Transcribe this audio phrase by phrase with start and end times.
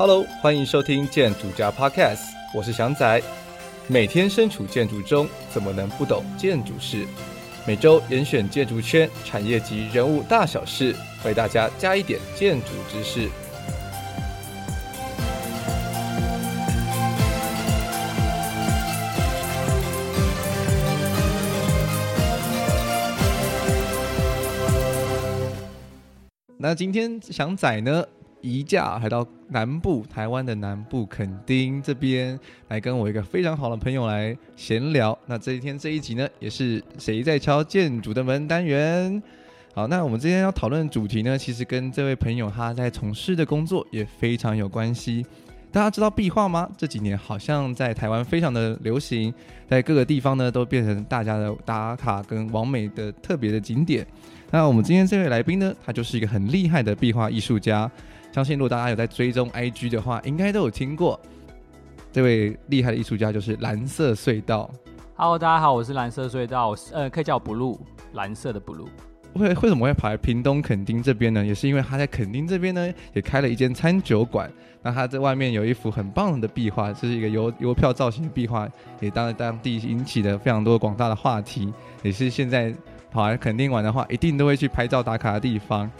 [0.00, 3.22] Hello，欢迎收听建筑家 Podcast，我是祥仔。
[3.86, 7.06] 每天身处建筑中，怎么能不懂建筑事？
[7.66, 13.28] 每周严选建筑圈产业及人物大小事，为大家加一点建筑知识。
[26.56, 28.02] 那今天祥仔呢，
[28.40, 35.16] 移驾来到南部，台湾的南部垦丁这边，来跟我一个非常好的朋友来闲聊。
[35.26, 39.22] 那这一天这一集呢，也是谁在敲建筑的门单元。
[39.74, 45.24] 好，那我们今天要讨论的主题呢，其实跟这位朋友他在从事的工作也非常有关系。
[45.72, 46.68] 大家知道壁画吗？
[46.76, 49.32] 这几年好像在台湾非常的流行，
[49.68, 54.04] 在各个地方呢都变成大家的打卡跟完美的特别的景点。
[54.50, 57.88] 那我们今天这位来宾呢，他就是一个很厉害的壁画艺术家。
[58.32, 61.18] 相信如果大家有在追踪 IG 的话，应该都有听过
[62.12, 64.70] 这位厉害的艺术家，就是蓝色隧道。
[65.16, 67.76] Hello，大家好，我是蓝色隧道，呃，可以叫我 Blue，
[68.12, 68.86] 蓝色的 Blue。
[69.34, 71.44] 为为什么会跑来屏东垦丁这边呢？
[71.44, 74.50] 也是因为他在垦丁这边呢，也开了一间餐酒馆。
[74.82, 78.68] 那他在外面有一幅很棒的壁画，这是一个邮邮票造型的壁画，
[79.00, 82.72] 也当当地引起了非常多广大的话题，也是现在
[83.10, 85.90] 跑来垦丁玩的话，一定都会去拍照打卡的地方。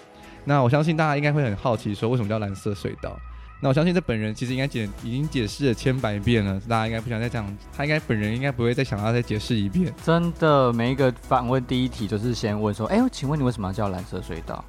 [0.44, 3.16] 那我相信大家应该会很好奇，说为什么叫蓝色隧道？
[3.62, 7.46] 那我相信这本人其实应该解已经解释了千百遍了，大家应该不想再讲，
[7.76, 9.92] 他应该本人应该不会再想要再解释一遍。
[10.02, 14.64] 真的，每一个访问第一题就是先问说，哎，请问你为什么要叫蓝色隧道？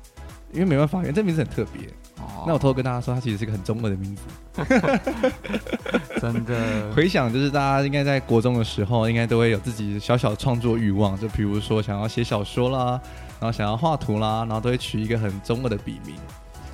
[0.51, 1.87] 因为没办法，因为这名字很特别。
[2.17, 2.43] 哦。
[2.45, 4.23] 那我偷偷跟大家说，它其实是一个很中二的名字。
[6.19, 6.93] 真的。
[6.93, 12.99] 回想就是大家应该在国中的时候，应该都会有自己小小创作欲望，就比如说想要写小说啦。
[13.41, 16.15] 然后想要画图啦，然后都会取一个很中二的笔名，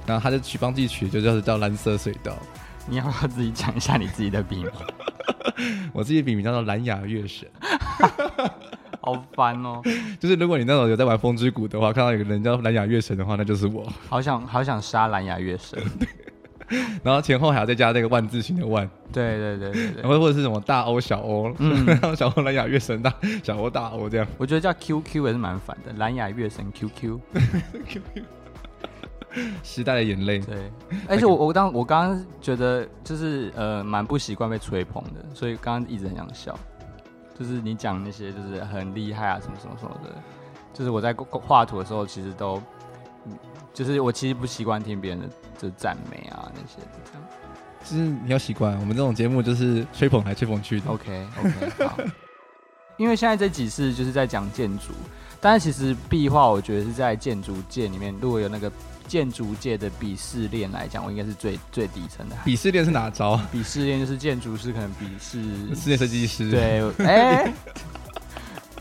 [0.05, 2.33] 然后他就取帮自己取，就叫叫蓝色隧道。
[2.85, 4.71] 你要不要自己讲一下你自己的笔名？
[5.93, 7.47] 我自己的笔名叫做蓝牙月神。
[8.99, 9.81] 好烦哦！
[10.19, 13.89] 就是如果你那种有在玩风之谷的话，看到有个人叫蓝牙月神的话，那就是我。
[14.09, 15.81] 好想好想杀蓝牙月神。
[17.03, 21.85] 然后前后还要再加那个万字形的万，对对对对对，或或者是什么大 O 小 O，，嗯，
[22.15, 28.23] 小欧蓝牙月神大小 O 大 O 这样，我觉得叫 QQ 也是蛮烦的，蓝牙月神 QQ，QQ，
[29.63, 30.71] 时代的眼泪，对，
[31.07, 36.57] 而且我我当我刚刚觉得就是呃蛮不习惯被吹捧的，所以刚刚一直很想笑，
[37.39, 40.09] 就是你讲那些就是很厉害啊什么什么什么的，
[40.73, 42.61] 就是我在画图的时候其实都。
[43.77, 47.23] 就是我其实不习惯听别人的就赞美啊那些这样，
[47.83, 50.89] 就是你要习惯我们这种节目就是吹捧来吹捧去的。
[50.89, 51.97] OK OK 好，
[52.97, 54.93] 因为现在这几次就是在讲建筑，
[55.39, 58.71] 但是其实壁画我觉得是在建筑界里面，如果有那个
[59.07, 62.35] 建筑界的鄙视链来讲，我应该是最最底层的。
[62.43, 63.39] 鄙视链是哪招？
[63.53, 65.39] 鄙视链就是建筑师可能鄙视
[65.79, 66.49] 室内设计师。
[66.49, 67.53] 对，哎、欸。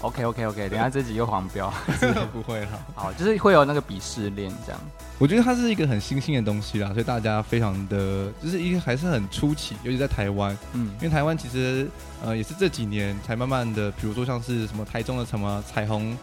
[0.07, 1.73] OK OK OK，等下这集又黄标，
[2.33, 2.69] 不会了。
[2.95, 4.81] 好，就是会有那个鄙视链这样。
[5.19, 11.89] 我觉得它是一个很新兴的东西啦，所以大家非常的，就是一个还是很初期，尤其在台湾，嗯，因为台湾其实
[12.23, 16.17] 呃也是这几年才慢慢的，比如说像是什么台中的什么彩虹，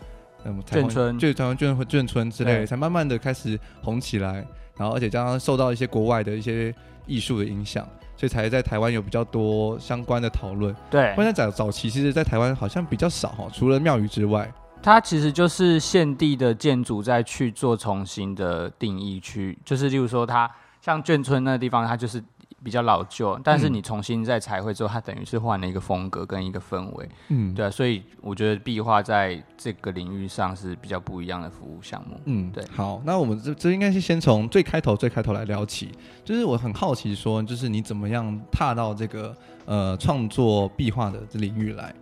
[0.45, 4.45] 嗯，眷村，就台湾眷眷村之类，才慢慢的开始红起来，
[4.77, 6.73] 然后而且加上受到一些国外的一些
[7.05, 7.87] 艺术的影响。
[8.15, 10.75] 所以才在台湾有比较多相关的讨论。
[10.89, 14.51] 对，不然在早早期，其实，在台湾好像比较少哈，除了庙宇之外，
[14.81, 20.49] 它其实就是现地的建筑在去做重新的定义去，就是例如说，它
[20.81, 22.23] 像眷村那个地方，它就是。
[22.63, 32.63] 比较老旧，但是你重新再彩绘之后，它等于是换了一个风格跟一个氛围，嗯，对啊，所以我觉得壁画在这个领域上是比较不一样的服务项目，嗯，对。
[32.73, 35.91] 好，那我们这这应该是先从最开头最开头来聊起，
[36.23, 39.35] 就是我很好奇说，就是你怎么样踏到这个
[39.65, 41.93] 呃创作壁画的这领域来？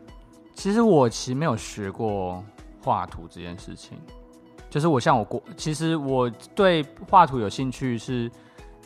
[0.54, 2.44] 其实我其实没有学过
[2.84, 3.98] 画图这件事情，
[4.70, 8.32] 就是我像我过，其实我对画图有兴趣是。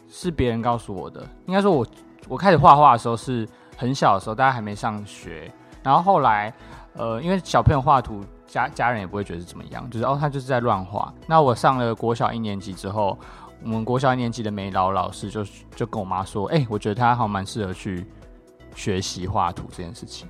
[0.07, 1.85] 是别人告诉我的，应该说我
[2.27, 5.51] 我开始画画的时候是很小的时候，大家还没上学，
[5.83, 6.53] 然后后来，
[6.93, 11.13] 呃，因为小朋友画图，家家人也不会觉得怎么样，就是哦，他就是在乱画。
[11.27, 13.17] 那我上了国小一年级之后，
[13.63, 15.43] 我们国小一年级的美劳老师就
[15.75, 18.05] 就跟我妈说，哎、我觉得他好像蛮适合去
[18.75, 20.27] 学习画图这件事情。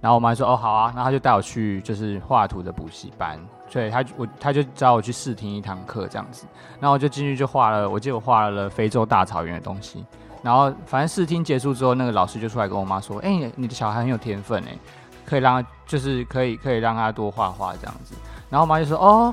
[0.00, 3.38] 然后我妈说，哦，好啊，然后他就带我去就是画图的补习班。
[3.70, 6.44] 对，他我他就找我去试听一堂课这样子，
[6.80, 10.04] 然后我就进去就画了，我记得我画了非洲大草原的东西，
[10.42, 14.76] 然后反正试听结束之后，那个老师就出来跟我妈说，哎，你的小孩很有天分哎，
[15.24, 18.14] 可以让他就是可以可以让他多画画这样子，
[18.48, 19.32] 然后我妈就说，哦，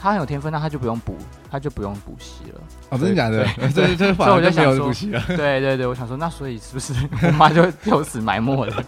[0.00, 1.16] 他很有天分，那他就不用补，
[1.50, 2.60] 他就不用补习了。
[2.90, 3.44] 哦，真的假的？
[3.56, 4.92] 对对对， 所以我就想说，
[5.36, 8.84] 对对对，我想说，那所以是不是我妈就 就此埋没了？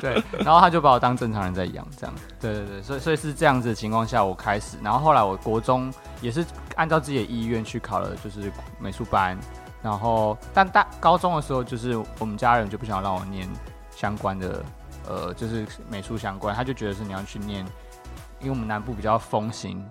[0.00, 2.14] 对，然后他就把我当正常人在养，这样。
[2.40, 6.44] 对对对，所以所以是这样子的情况下，我开始，然后后来我国中也是
[6.76, 9.36] 按照自己的意愿去考了，就是美术班。
[9.82, 13.48] 然后，但大高中的时候，就是我们家人就不想让我念
[13.96, 14.62] 相关的，
[15.08, 17.64] 呃，就是美术相关，他就觉得是你要去念，
[18.40, 19.82] 因为我们南部比较风行，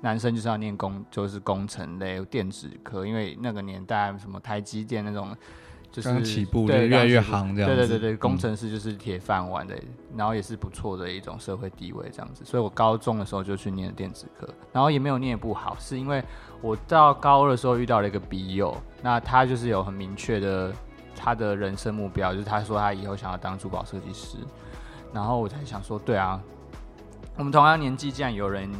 [0.00, 5.36] 男生就是要念工，就是工程类电子科，因为那个年代什么台积电那种。
[5.88, 7.76] 就是刚起步，对，越来越行这样子。
[7.76, 12.44] 对对对对，工程师就是铁饭碗的，嗯、然后也是不错的一种社会地位这样子。
[12.44, 16.22] 所以我高中的时候就去念电子科，然后也没有念不好，是因为
[16.60, 20.70] 我到高二的时候遇到了一个笔友，那他就是有很明确的
[21.14, 24.36] 他的人生目标，就是他说他以后想要当珠宝设计师，
[25.14, 26.38] 然后我才想说，对啊，
[27.38, 28.70] 我们同样年纪，既然有人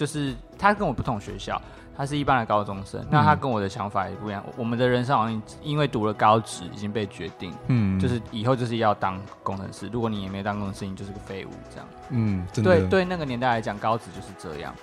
[0.00, 1.60] 就是他跟我不同学校。
[1.96, 4.42] 他是一般的高中生，那他跟我的想法也不一样。
[4.46, 9.86] 嗯、我们的人生好像因为读了高职已经被决定，嗯，就是以后就是要当工程师。
[9.92, 11.86] 如果你也没当工程师，你就是个废物，这样。
[12.08, 14.74] 嗯，对对，那个年代来讲，高职就是这样。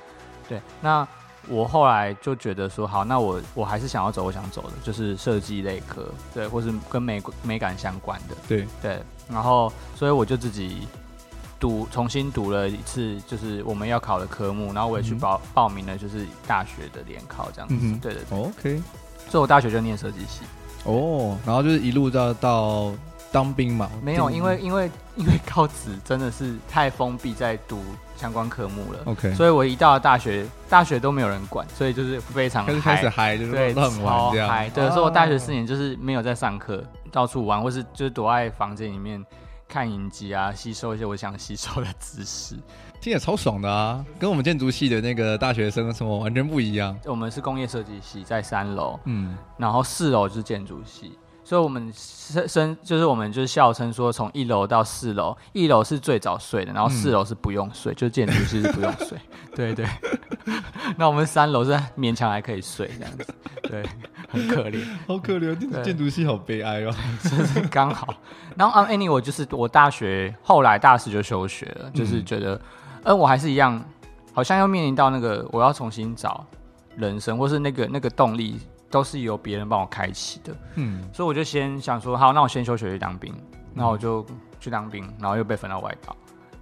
[0.48, 1.08] 对，那
[1.48, 6.06] 我后来就觉得说，好，那我我还是想要走我想走的，就是设计类科，
[6.36, 9.02] 对，或是跟美美感相关的，对对。
[9.28, 10.88] 然后，所以我就自己。
[11.60, 17.76] 读重新读了一次，就是我们要考的科目，然后我也去报、嗯、报名了，就是大学的联考这样子。
[17.80, 18.82] 嗯、哼对对对，OK。
[19.30, 20.42] 所以我大学就念设计系。
[20.84, 22.92] 哦，然后就是一路到到
[23.32, 23.90] 当兵嘛？
[24.02, 27.82] 没有，因为因为因为高职真的是太封闭，在读
[28.16, 29.00] 相关科目了。
[29.06, 29.34] OK。
[29.34, 34.48] 所以我一到了大学，大学都没有人管，所以就是非常开始嗨，就是对，很玩这样。
[34.48, 39.22] 嗨，对，所以我大学四年就是没有在上课，到处玩，或是就是躲在房间里面。
[39.68, 42.56] 看影集啊，吸收一些我想吸收的知识，
[43.02, 44.04] 听起来超爽的啊！
[44.18, 46.98] 跟我们建筑系的那个大学生生活完全不一样。
[47.06, 59.18] 我们是工业设计系，在三楼，嗯，然后四楼就是建筑系，所以我们升升就是我们就是笑称说，从一楼到四楼，一楼是最早睡的，然后四楼是不用睡，嗯、就是建筑系是不用睡，
[59.54, 59.86] 对 对。
[60.98, 63.84] 那我们三楼是勉强还可以睡这样子，对。
[64.30, 66.94] 很可怜， 好可怜，建建筑系好悲哀哦，
[67.24, 68.14] 真是刚好。
[68.56, 72.60] 然后啊，anyway，我就是我大学后来大四就休学了，嗯、就是觉得，
[73.04, 73.82] 呃，我还是一样，
[74.34, 76.46] 好像要面临到那个我要重新找
[76.96, 78.60] 人生，或是那个那个动力，
[78.90, 80.54] 都是由别人帮我开启的。
[80.76, 83.34] 嗯，所以我就先想说，好，那我先休学去当兵，
[83.74, 84.26] 然后我就
[84.60, 86.16] 去当兵，然后又被分到外岛，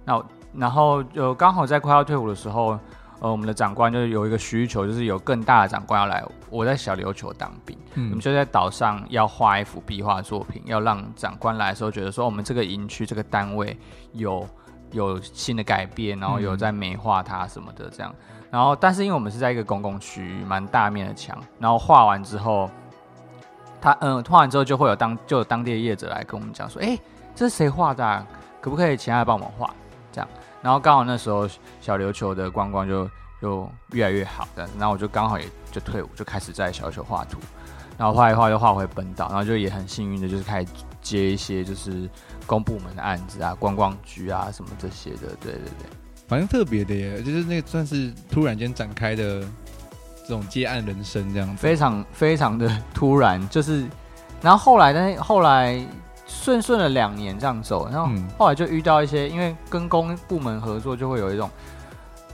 [0.04, 0.22] 那
[0.54, 2.78] 然后就刚好在快要退伍的时候。
[3.18, 6.22] 呃，我们的长官就是有一个需求，就是有更大的长官要来。
[6.50, 13.76] 我在小琉球当兵，嗯，我们就在岛上要画一幅壁画作品，要让长官来的时候觉得说，我们这个营区这个单位
[14.12, 14.46] 有
[14.92, 18.14] 有新的改变，然后有在美化它什么的这样。
[18.48, 22.70] 然后，但是因为我们是在一个公共区域，蛮大面的墙，然后画完之后，
[23.80, 26.96] 他嗯，画完之后就会有当就有当地的业者来跟我们讲说，哎，
[27.34, 28.24] 这是谁画的啊？
[28.60, 29.68] 可不可以请他来帮我们画？
[30.12, 30.28] 这样。
[30.66, 31.48] 然后刚好那时候
[31.80, 33.08] 小琉球的观光就
[33.40, 37.38] 就越来越好的，然后我就刚好也就退伍，就开始在小琉球画图，
[37.96, 42.10] 然后画一画又画回本岛，然后就也很幸运的就是开始接一些就是
[42.46, 45.88] 公部门的案子啊、观光局啊什么这些的，对对对，
[46.26, 49.42] 反正特别的耶，就是那个算是突然间展开的
[50.24, 53.86] 这种接案人生这样子，非常非常的突然，就是
[54.42, 55.80] 然后后来呢，后来。
[56.46, 61.50] 顺顺了两年这样走，然后后来就遇到一些，因为跟公部门合作，就会有一种，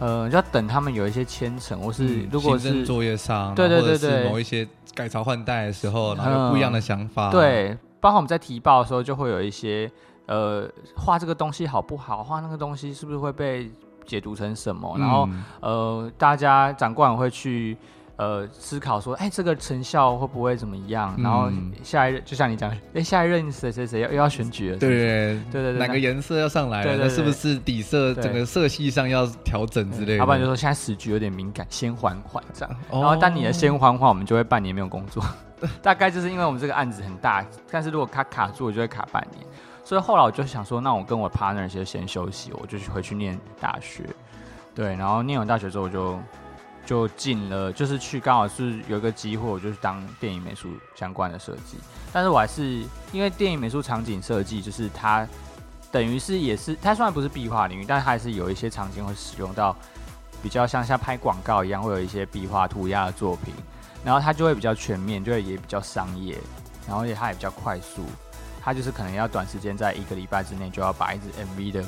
[0.00, 9.90] 呃，就要等他们有一些签呈，或是如果是作业上，对对对对，某一些改朝换代的时候，然后有不一样的想法，对，包括我们在提报的时候，就会有一些，
[10.26, 13.71] 呃，画这个东西好不好，画那个东西是不是会被
[14.04, 15.26] 解读成什么，然后
[15.61, 17.78] 呃，大家长官会去。
[18.16, 21.14] 呃，思考说，哎、欸，这个成效会不会怎么样？
[21.16, 21.50] 嗯、然后
[21.83, 26.85] 下一任，就像你讲，哎、欸，下一任谁谁谁要又要选举了，对对对对，哪个颜色要上来了？
[26.85, 30.16] 对对，对，对，是不是底色整个色系上要调整之类的？
[30.19, 32.76] 要不然就说现在时局有点敏感，先缓缓这样。
[32.90, 35.25] 哦、然后当你的先缓缓，我们就会半年没有工作。
[35.83, 39.45] 大概就是因为我们这个案子很大，但是如果卡卡住，我就会卡半年。
[39.83, 44.04] 所以后来我就想说，那我跟我 partner 先先休息，我就去回去念大学。
[44.75, 46.19] 对，然后念完大学之后我就。
[46.85, 51.79] 就进了，就是去刚好是有一个机会，我就去当电影美术相关的设计。
[52.12, 55.27] 但是我还是因为电影美术场景设计，就是它
[55.91, 59.75] 等于是也是它虽然不是壁画领域，但它还是有一些场景会使用到
[60.43, 63.55] 比较像像拍广告一样，会有一些壁画涂鸦的作品。
[64.05, 66.37] 然后它就会比较全面，就会也比较商业，
[66.89, 68.03] 然后也它也比较快速。
[68.61, 71.85] 它就是可能要短时间在一个礼拜之内就要把一支 MV 的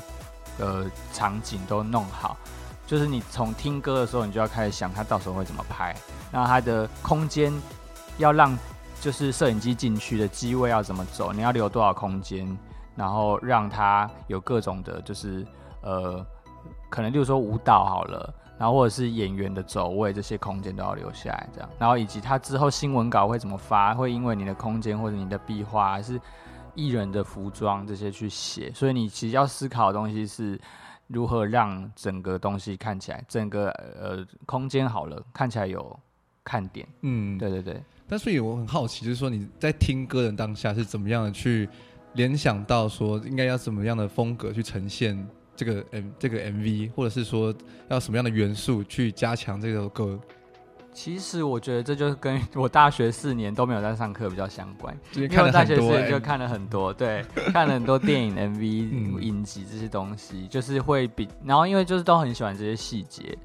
[0.59, 2.37] 呃场景都弄好。
[2.85, 5.95] 就是你从听歌的时候，你就要开始想它到时候会怎么拍，
[6.31, 7.51] 那它的空间
[8.19, 8.55] 要让
[9.01, 12.57] 就是摄影机进去的机位要怎么走，你要留多少空间，
[12.95, 15.45] 然后让它有各种的，就是
[15.81, 16.23] 呃，
[16.89, 26.21] 可能例如说舞蹈好了，然后或者是演员的走位，这些空间都要留下来，这样，然后以及他之后新闻稿会怎么发，会因为你的空间或者你的壁画还是
[26.75, 30.59] 艺人的服装这些去写，所以你其实要思考的东西是。
[31.07, 35.99] 如何让整个东西看起来，整个呃空间好了，看起来有
[36.43, 36.87] 看点。
[37.01, 37.83] 嗯，对对对。
[38.07, 41.67] 但所以我很好奇，就是说你在听歌的当下是怎么样的去
[42.13, 47.53] 联想到说应该要怎么样的风格去呈现这个 M 这个 MV，或者是说
[47.89, 50.19] 要什么样的元素去加强这首歌？
[50.95, 57.21] 其实我觉得这就是跟我大学四年都没有在上课比较相关，因为我大学四年就看了很多，对，
[57.51, 63.37] 看了很多电影、 MV、影集这些东西，就是会比，然后因为就是都很喜欢这些细节，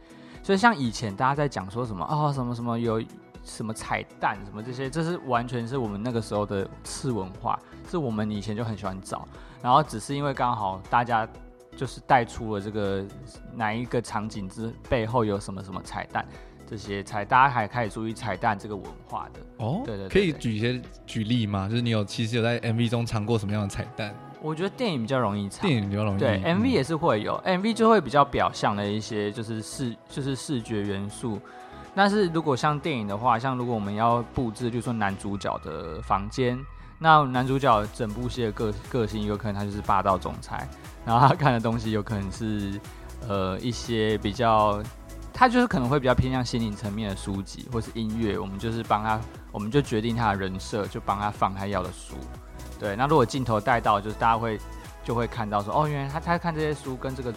[0.45, 3.03] 所以像以前大家在讲说什么哦，什么什么有
[3.43, 7.59] 什么彩蛋什么这些，这是完全是我们那个时候的次文化，
[7.91, 9.27] 是我们以前就很喜欢找，
[9.61, 11.29] 然后只是因为刚好大家
[11.77, 13.05] 就是带出了这个
[13.53, 16.25] 哪一个场景之背后有什么什么彩蛋。
[16.71, 19.83] 这些彩，大家还开始注意彩蛋这个文化的哦。
[19.85, 21.69] 对对，对，可以举一些举例吗？
[21.69, 24.15] 就是你有其实有在 MV 中藏过什么样的彩蛋？
[24.41, 26.19] 我觉得电影比较容易藏，电影比较容易。
[26.21, 31.41] 对，MV 也是会有、嗯、MV 就会比较表象的一些就是视就是视觉元素。
[31.93, 36.57] 但是如果像电影的话，像如果我们要布置，就是说男主角的房间，
[37.01, 40.69] 那男主角整部戏的个个性有可能他就是霸道总裁，
[41.05, 42.81] 然后他看的东西有可能是
[43.27, 44.81] 呃一些比较。
[45.33, 49.19] 他就是可能会比较偏向心灵层面的书籍或是音乐，我们就是帮他，
[49.51, 52.15] 我们就决定他的人设，就帮他放他要的书。
[52.79, 54.59] 对，那如果镜头带到，就是大家会
[55.03, 57.33] 就会看到说，哦，原来他他看这些书跟这个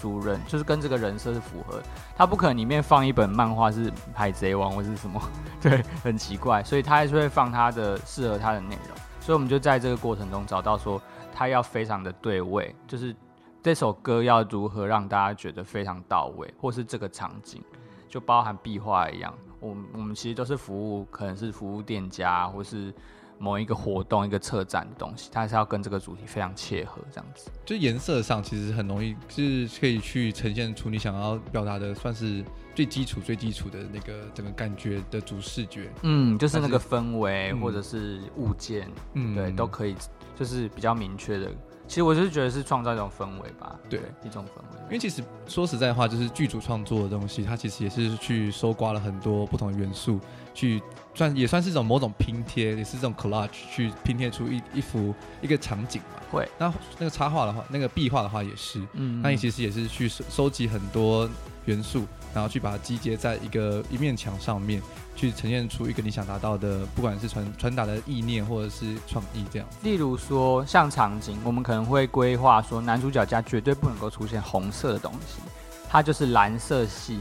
[0.00, 1.82] 主人，就是跟这个人设是符合。
[2.16, 5.20] 他不可能里面放一本漫画是海贼王或是什么，
[5.60, 8.96] 对，很奇怪，所以他还是会放他的适合他的内容。
[9.20, 11.00] 所以我们就在这个过程中找到说，
[11.34, 13.14] 他要非常的对位，就是。
[13.62, 17.62] 这首歌要如何让大家觉得非常到位，或是这个场景，
[18.08, 22.92] 就包含壁画一样，我们我们其实都是服务，可能是服务店家，或是
[23.38, 27.52] 某一个活动、一个策展的东西，它是要跟这个主题非常切合，这样子。
[27.64, 35.88] 就颜色上其实很容易，是可以去呈现出你想要表达的，算是最基础、最基础的那个整个感觉的主视觉。
[36.02, 39.94] 嗯，就是那个氛围或者是物件，嗯，对，都可以，
[40.34, 41.48] 就是比较明确的。
[41.92, 44.80] 其实我就是觉得是创造一种氛围吧，对，一种氛围。
[44.84, 50.18] 因为其实说实在话，就是剧组创作的东西，它其实也是去搜刮了很多不同的元素，
[50.54, 50.80] 去
[51.14, 56.22] 算也算是一种某种拼贴，也是这种 collage 去拼贴出一一幅一个场景嘛。
[56.30, 61.28] 会，那那个插画的话，那个壁画的话也是，嗯，那你其实也是去收收集很多
[61.66, 64.82] 元素，然后去把它集结在一个一面墙上面。
[65.14, 69.68] 去呈现出一个你想达到的，不管是传传达的意念或者是创意这样。
[69.82, 75.42] 例如说，像场景，我们可能会规划说，男主角家绝对不能够出现红色的东西，
[75.86, 77.20] 它就是蓝色系，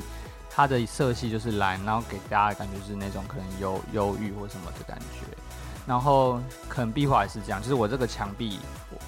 [0.49, 5.27] 它的色系就是蓝，然后给大家的感觉是那种可能忧忧郁或什么的感觉。
[5.85, 6.39] 然后
[6.69, 8.57] 可能壁画也是这样，就是我这个墙壁，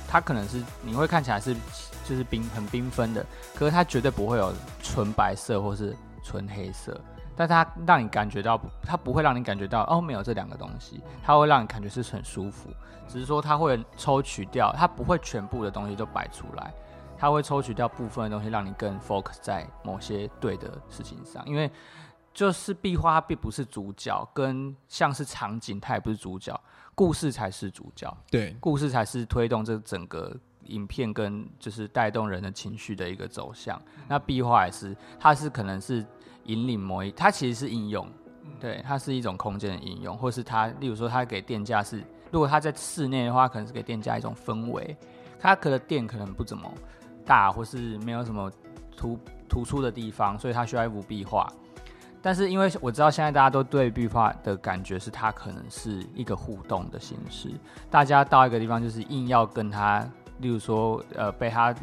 [0.09, 1.55] 它可能是你会看起来是
[2.03, 6.99] 就是缤很缤纷的，可是它绝对不会有纯白色或是纯黑色。
[7.35, 12.69] 但它让你感觉到，它不会让你感觉到哦，没有这两个东西，它会让你感觉是很舒服。
[13.07, 16.71] 只是说它会抽取掉，它不会全部的东西都摆出来，
[17.17, 21.43] 它会抽取掉部分的东西，让你更 focus 在某些对的事情上。
[21.47, 21.71] 因为
[22.35, 26.57] 就是壁画它并不是主角，跟像是场景，它也不是主角，
[26.93, 28.15] 故事才是主角。
[28.29, 30.35] 对，故事才是推动这整个
[30.67, 33.81] 影片跟就是带动人的情绪的一个走向。
[34.07, 36.05] 那壁画也是，它是可能是。
[36.47, 38.05] 引领某一，它其实是应用，
[38.59, 44.93] 对，它是一种空间的应用，或是它，例如说，它给店家是，如果它在室内的话，可能是给店家一种氛围，
[45.39, 46.69] 它可能店可能不怎么
[47.25, 48.51] 大，或是没有什么
[48.97, 49.17] 突
[49.47, 51.49] 突出的地方，所以它需要一幅壁画。
[52.21, 57.51] 但是因为我知道现在大家都对壁画的感觉是，它可能是一个互动的形式，
[57.89, 60.05] 大家到一个地方就是硬要跟它，
[60.43, 61.73] 例如说，呃，被他。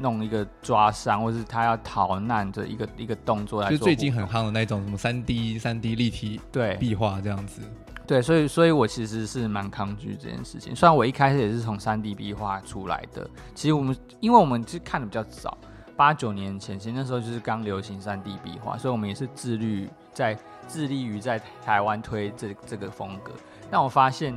[0.00, 7.60] 弄一个抓伤，或是他要逃难的一个一个动作来做，就最近很夯的那种什么三 D 三 D 立体对壁画这样子，
[8.04, 10.74] 对，所以所以我其实是蛮抗拒这件事情。
[10.74, 15.56] 虽然我一开始也是从三 D 壁画出来的，其实我们因为我们是看的比较早，
[15.96, 23.30] 八九年前，其实那时候就是刚流行三 D 壁画，所以我们也是致力在致力于在台湾推这这个风格。
[23.70, 24.36] 但我发现，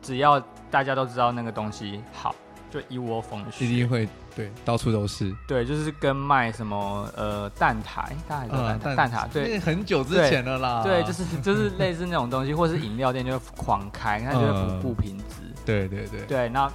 [0.00, 0.40] 只要
[0.70, 2.34] 大家都知道那个东西好。
[2.70, 5.34] 就一窝蜂的，一定会对，到处都是。
[5.46, 10.82] 对，就是跟卖什么呃蛋挞，大家还蛋挞，蛋挞，对，很久之前了啦。
[10.82, 15.24] 对，就是就是 类似那种东西，或是饮料店就会狂开，它就会不不平质。
[15.64, 16.20] 对对对。
[16.26, 16.70] 对，那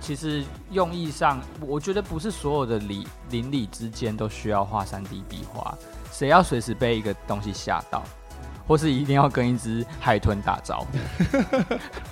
[0.00, 5.76] 其实用意上，我觉得不是所有的邻邻里之间都需要画三 D 壁画，
[6.12, 8.02] 谁要随时被一个东西吓到？
[8.64, 10.96] 或是一定要跟一只海豚打招呼，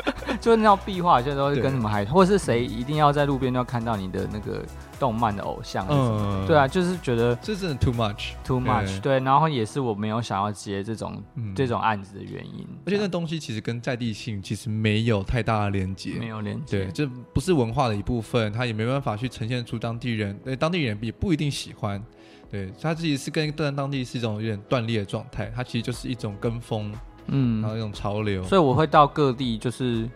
[0.40, 4.64] 就是那种壁画，现在都是跟什么海豚，或是谁一定要在路边都要看到你的那个
[4.99, 22.02] 动漫的偶像，嗯，对啊，就是觉得这真的 too much，too much，对，然后也是我没有想要接这种、嗯、这种案子的原因，而且那东西其实跟在地性其实没有太大的连接，没有连接，对，这不是文化的一部分，它也没办法去呈现出当地人，对，当地人也不一定喜欢。
[22.50, 26.92] 对，他自己是跟当当地是一种有点断裂的状态，它其实就是一种跟风，
[27.26, 28.42] 嗯，然后一种潮流。
[28.44, 30.08] 所以我会到各地，就是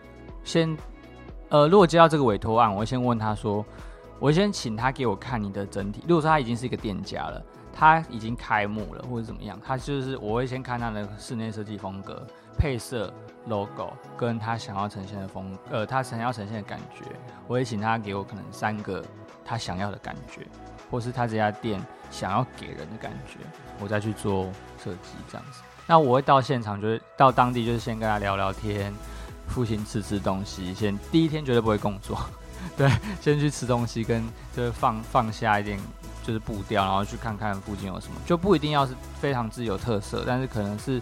[0.43, 0.75] 先，
[1.49, 3.65] 呃，如果接到这个委托案，我会先问他说，
[4.19, 6.03] 我先请他给我看你的整体。
[6.07, 7.41] 如果说他已经是一个店家了，
[7.73, 12.25] 他已经开幕了或者怎么样，他就是我会先看他的室内设计风格、
[12.57, 13.13] 配色、
[13.47, 17.05] logo，跟他想要呈现的风，呃，他想要呈现的感觉，
[17.47, 19.03] 我会请他给我可能三个
[19.43, 20.47] 他想要的感觉。
[20.91, 23.39] 或是他这家店想要给人的感觉，
[23.81, 24.45] 我再去做
[24.77, 25.61] 设计这样子。
[25.87, 28.93] 那我会到现场，就是到当地，就是先跟他聊聊天，
[29.47, 30.73] 附近吃吃东西。
[30.73, 32.19] 先第一天绝对不会工作，
[32.75, 34.23] 对，先去吃东西，跟
[34.55, 35.79] 就是放放下一点
[36.23, 41.01] 就是步调，然后去看看附近有什么，就不一定要是非常之有特色，但是可能是。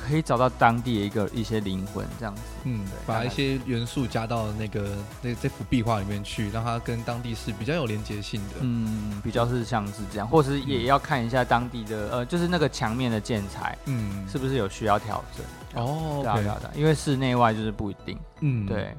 [0.00, 15.84] 可以找到当地的一个一些灵魂，这样子，嗯，把一些元素加到那个那这幅壁画里面去，让它跟当地是比较有连接性的，嗯，比较是像是这样，或是也要看一下当地的、嗯、呃，就是那个墙面的建材，嗯，是不是有需要调整？
[15.84, 18.94] 哦，对啊，对，因为室内外就是不一定，嗯，对，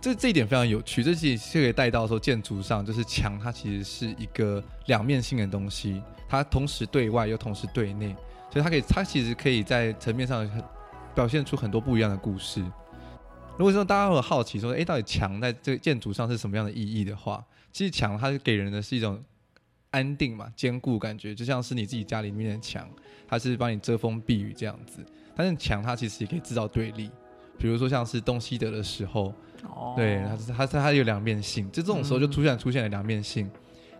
[0.00, 8.14] 这这一点非常有趣，这其实可以带到说建筑上，就是墙它其实是一个两面性的东西，它同时对外又同时对内。
[8.54, 10.48] 所以它可以，它其实可以在层面上
[11.12, 12.64] 表现出很多不一样的故事。
[13.58, 19.20] 如果说大家会好奇说，哎，到底墙在这个建筑上是什么样的意义的话，其实墙它是给人的是一种
[19.90, 22.88] 安定嘛、坚固感觉，就像是你自己家里面的墙，
[23.26, 25.04] 它是帮你遮风避雨这样子。
[25.34, 27.10] 但是墙它其实也可以制造对立，
[27.58, 33.46] 比如说像是东西德的时候，哦，对，它是它它有两面性，就这种时候就出现出现了两面性。
[33.46, 33.52] 嗯、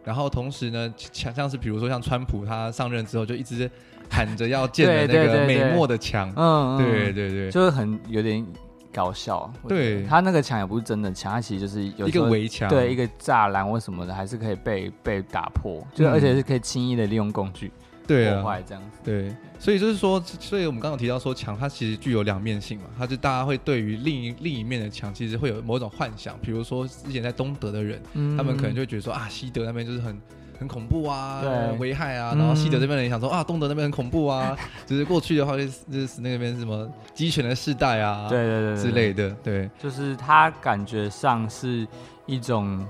[0.04, 3.68] 然后同时呢，墙像是比如说像川普他上任之后就一直。
[4.10, 8.46] 喊着要建的那个美墨的墙，嗯，对对对，就是很有点
[8.92, 9.52] 搞笑。
[9.66, 17.72] 对，他那个墙也不是真的墙，它其实就是有一个围墙，对，一个栅栏或什么的，还是可以被被打破，就而且是可以轻易的利用工具
[18.06, 18.98] 对破坏这样子。
[19.02, 28.00] 对，所以就是说，所以我们刚刚提到说墙它其实具有两面性嘛，它就大家会对于另一另一面的墙其实会有某种幻想，比如说之前在东德的人，
[28.36, 30.16] 他们可能就觉得说啊，西德那边就是很。
[30.64, 31.42] 很恐怖啊，
[31.78, 41.86] 危害啊，然后西德这边人想说、嗯、啊，东德那边很恐怖啊， 就是过去的话就是就是那边什么鸡犬的世代啊，对对对，对之类的，对，就是它感觉上是
[42.24, 42.84] 一种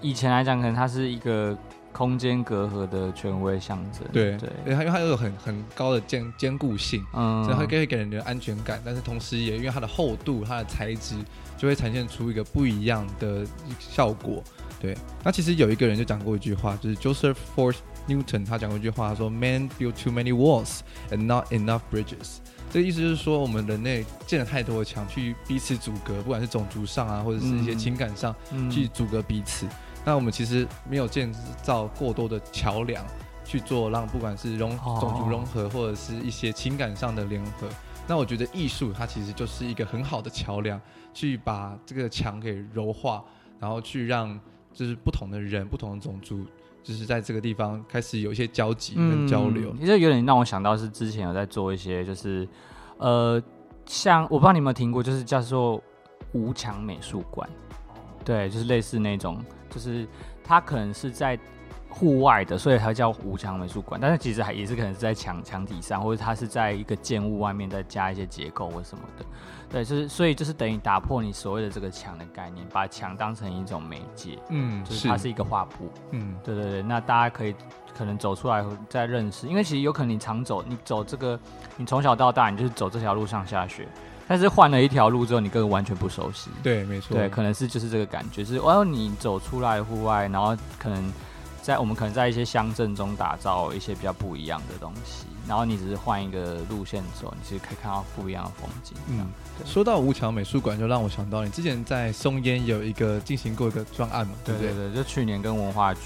[0.00, 1.56] 以前来讲，可能它是一个
[1.92, 11.14] 空间隔阂的权威象征，对对，因为它有很很高的坚坚固性，嗯，所以它可以给人的安全感，但是同时也因为它的厚度、它的材质，
[11.56, 13.46] 就会呈现出一个不一样的
[13.78, 14.42] 效果。
[14.80, 17.76] 对，那其实有一个人就讲过一句话，就是 Joseph Force
[18.08, 20.78] Newton，他讲过一句话，他说：“Man build too many walls
[21.10, 22.38] and not enough bridges。”
[22.72, 29.68] 这个意思就是说，我们人类建了太多的墙，去彼此阻隔，不管是种族上啊，或者是一些情感上，嗯、去阻隔彼此。
[30.02, 31.30] 那我们其实没有建
[31.62, 33.04] 造过多的桥梁，
[33.44, 37.68] 去做让不管是融种族融合，或者是一些情感上的联合。
[38.08, 40.80] 那我觉得艺术它其实就是一个很好的桥梁，
[41.12, 43.22] 去把这个墙给柔化，
[43.58, 44.40] 然后去让。
[44.80, 46.42] 就是不同的人，不同的种族，
[46.82, 49.76] 就是在这个地方开始有一些交集跟交流。
[49.78, 52.48] 其实有点让我想到是之前有在做一些，就是
[52.96, 53.42] 呃，
[53.84, 55.82] 像我不知道你有没有听过，就是叫做
[56.32, 57.46] 无墙美术馆。
[58.24, 59.38] 对，就是类似那种，
[59.68, 60.08] 就是
[60.42, 61.38] 它可能是在
[61.90, 64.00] 户外的，所以它叫无墙美术馆。
[64.00, 69.24] 但是其实还也是可能是在墙墙体上，或者它是在一个建物外面再加一些结构或什么的。
[69.68, 77.54] 对，就是所以就是等于打破你所谓的这个墙的概念，把墙当成一种媒介，嗯，就是它是一个画布，嗯，对对对，那大家可以
[77.96, 81.38] 可能走出来再认识，因为其实有可能你常走，你走这个，
[81.76, 83.86] 你从小到大你就是走这条路上下学，
[84.26, 91.12] 但是换了一条路之后，你根本完全不熟悉，对，没错，对，可能是就是这个感觉，就是哦，你走出来户外，然后可能
[91.62, 98.96] 在我们可能在一些乡镇中打造一些比较不一样的东西，然后你只是换一个路线走，你其实可以看到不一样的风景。
[99.08, 99.26] 嗯，
[99.66, 104.32] 说到吴桥美术馆，就让我想到你之前在松烟有一个进行过一个专案嘛？
[104.44, 106.00] 对对对，就去年跟文化局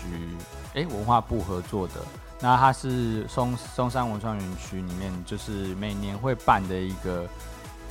[0.75, 1.95] 哎、欸、文化部合作的，
[2.41, 7.27] 那它是松松山文创园区里面就是每年会办的一个，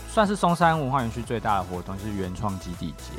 [0.09, 3.13] 算是松山文化园区最大的活动，就是原创基地节。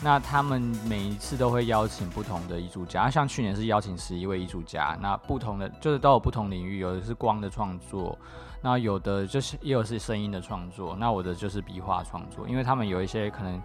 [0.00, 8.16] 那他们每一次都会邀请不同的艺术家，像去年是邀请十一位艺术家，那不同的就是都有不同领域，有的是光的创作，
[8.62, 13.60] 那有的就是也有是声音的创作，那我的就是壁画创作，因为他们有一些可能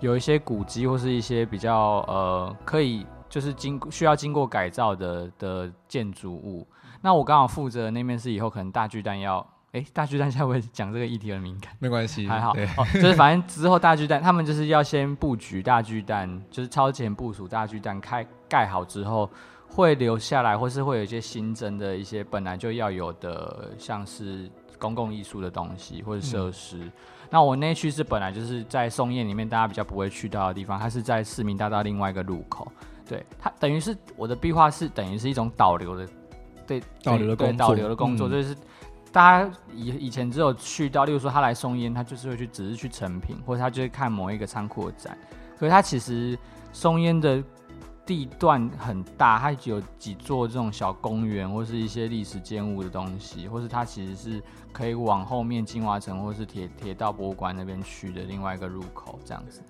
[0.00, 6.68] 有一些古迹或是一些比较呃可以就是经需要经过改造的的建筑物，
[7.00, 9.44] 那我刚好负责那面是以后可能大巨蛋要。
[9.72, 12.86] 哎、欸，大巨蛋现在会讲这个议题很敏感，没关系，还好哦。
[12.92, 19.30] 就是反正之后大巨蛋，他们就是要先布局大巨蛋，就是超前部署大巨蛋开盖好之后，
[19.68, 26.76] 会留下来，或是会有一些新增的一些本来就要有的，像是公共艺术的东西或者设施。
[26.76, 26.92] 嗯、
[27.30, 32.70] 那我那区是本来就是在松叶里面大家比较不会去到的地方，它是在市民大道另外一个路口。
[33.08, 36.06] 对，它等于是我的壁画是等于是一种导流的，
[36.66, 38.54] 对导流的工作，导流的工作、嗯、就是。
[39.12, 45.16] 大家以以前只有去到，例如说他来松烟，他就是会去只是去成品，或者他就是看某一个仓库的展。
[45.58, 46.36] 可是他其实
[46.72, 47.44] 松烟的
[48.06, 59.62] 地段很大，它有几座这种小公园，或是一些历史建物的东西，或是它其实是可以往后面金华城或是铁铁道博物馆那边去的另外一个入口这样子。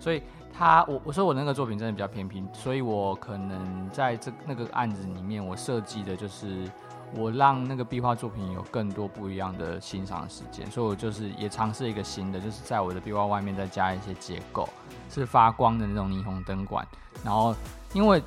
[0.00, 6.70] 所以他我我说我那个作品真的比较偏僻，所以我可能在这那个案子里面，我设计的就是。
[7.16, 14.68] 我让那个壁画作品有更多不一样的欣赏时间，所以我就是也尝试一个新的，就是在我的壁画外面再加一些结构，
[15.10, 16.86] 是发光的那种霓虹灯管。
[17.24, 17.54] 然后，
[17.94, 18.22] 因为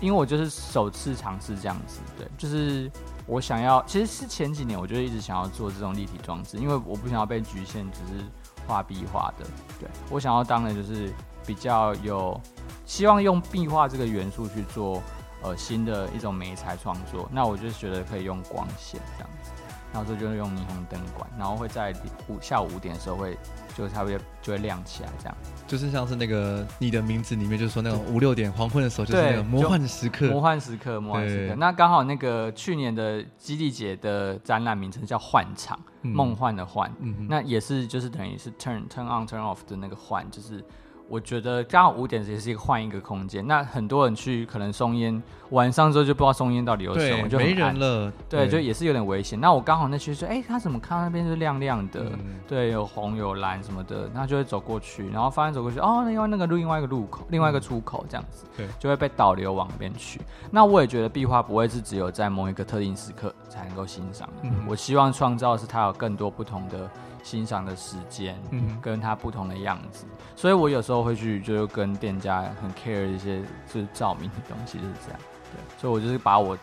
[0.00, 2.90] 因为我就是首次尝试这样子，对，就是
[3.26, 8.24] 我想要，其实是前几年我就一直想要做这种立体装置，因为我不想要被局限只是
[8.66, 9.46] 画壁画的，
[9.78, 11.10] 对，我想要当的就是
[11.46, 12.38] 比较有
[12.84, 15.02] 希望用壁画这个元素去做。
[15.42, 19.50] 呃，新的一种媒材创作，那我就觉得可以用光线这样子，
[19.92, 21.94] 然后这就是用霓虹灯管，然后会在
[22.28, 23.38] 五下午五点的时候会
[23.74, 25.36] 就差不多就会亮起来，这样。
[25.66, 31.54] 就是像是那个你的名字里面就是说那种五六点黄昏的时候，就是那个魔幻的时刻，魔幻时刻，魔幻时刻。
[31.56, 40.62] 那刚好那个去年的基地节的展览名称叫幻场，梦幻的幻，嗯，那也是就是等于是 turn turn on turn off 的那个幻，就是。
[41.10, 43.44] 我觉得刚好五点也是一个换一个空间。
[43.44, 45.20] 那很多人去可能松烟
[45.50, 48.12] 晚上之后就不知道松烟到底有什么，就没人了。
[48.28, 49.38] 对，就也是有点危险。
[49.40, 52.00] 那我刚好那区说，哎、欸，他怎么看到那边是亮亮的？
[52.04, 60.20] 嗯、对，有红有蓝什么的，那就会走过去，然后发现走过去，哦，另外那个另外一个路口，另外一个出口这样子，对，就会被导流往那边去。
[60.48, 64.28] 那我也觉得壁画不会是只有在某一个特定时刻才能够欣赏。
[64.42, 66.88] 嗯，我希望创造的是它有更多不同的。
[67.22, 73.40] 欣赏的时间，嗯，跟它不同的样子，嗯，所以我有时候会去，就跟店家很 care 一些
[73.72, 75.20] 就是照明的东西，就是这样，
[75.52, 76.56] 对，所以我就是把我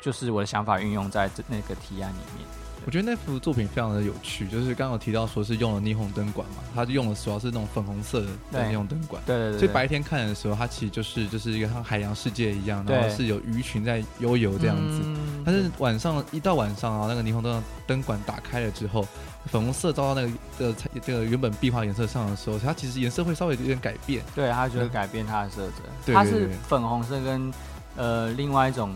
[0.00, 2.46] 就是我的想法运用在这那个提案里面。
[2.86, 15.02] 我觉得那幅作品非常的有趣，就是刚刚有提到说是用了霓虹灯管嘛，它就用的主要是那种粉红色的霓虹灯管，对对对，所以白天看的时候，它其实就是就是一个像海洋世界一样，然后是有鱼群在悠游这样子。
[15.44, 19.06] 但是晚上一到晚上啊，那个霓虹灯灯管打开了之后，
[19.48, 25.66] 粉红色照到那个这个这个原本壁画颜色上的时候，它其实颜色会稍微有点改变，对，它就会改变它的色
[26.04, 27.52] 泽，它是粉红色跟
[27.96, 28.94] 呃另外一种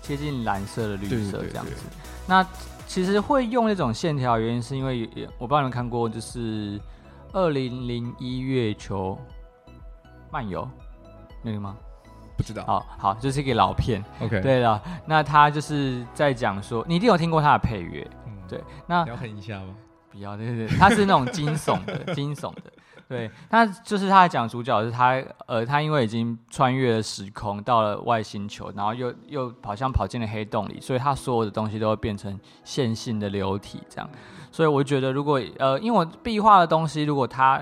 [0.00, 1.72] 接近蓝色的绿色这样子，
[2.26, 2.44] 那。
[2.90, 5.08] 其实会用那种线条，原因是因为
[5.38, 6.76] 我不知道你们看过，就是
[7.32, 9.16] 二零零一月球
[10.28, 10.68] 漫游
[11.40, 11.76] 那个吗？
[12.36, 12.64] 不知道。
[12.64, 14.04] 好好，就是一个老片。
[14.18, 18.04] OK，对了，那他就是在讲说，你一定有听过他的配乐。
[18.26, 18.60] 嗯，对。
[18.88, 19.76] 那要狠一下吗？
[20.10, 22.62] 不要，对对，他是那种惊悚的，惊悚的。
[23.08, 34.08] 对，他就是他讲主角是他，呃，他因为已经穿越了时空，到了外星球，然后又又好像跑进了黑洞里，所以他所有的东西都会变成线性的流体这样。
[34.52, 37.60] 所以我觉得，如果呃，因为我壁画的东西，如果它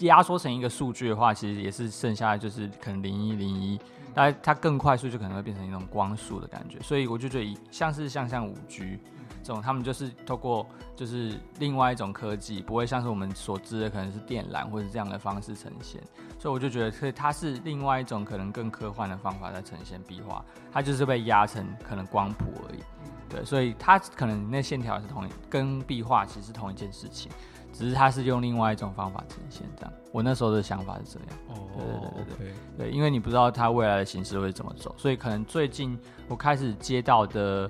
[0.00, 3.80] 压缩成一个数据的话，其实也是剩下的就是可能零一零一，
[4.12, 6.78] 但它更快速就可能会变成一种光速的感觉。
[6.80, 8.98] 所以我就觉得像是像像五 G。
[9.42, 16.00] 这种他们就是透过就是另外一种科技，不会像是我们所知的可能是电缆或者这样的方式呈现，
[16.38, 22.80] 所以我就觉得，所以它是另外一种可能更科幻的方法在呈现壁画，它就是被压成可能光谱而已，
[23.28, 27.32] 对，所以它可能那线条是同一，跟壁画其实是同一件事情，
[27.72, 29.92] 只是它是用另外一种方法呈现这样。
[30.12, 31.28] 我那时候的想法是这样。
[31.48, 37.68] 哦，对对对对对对，因为你不知道它未来的形式会怎么走，所以可能最近我开始接到的。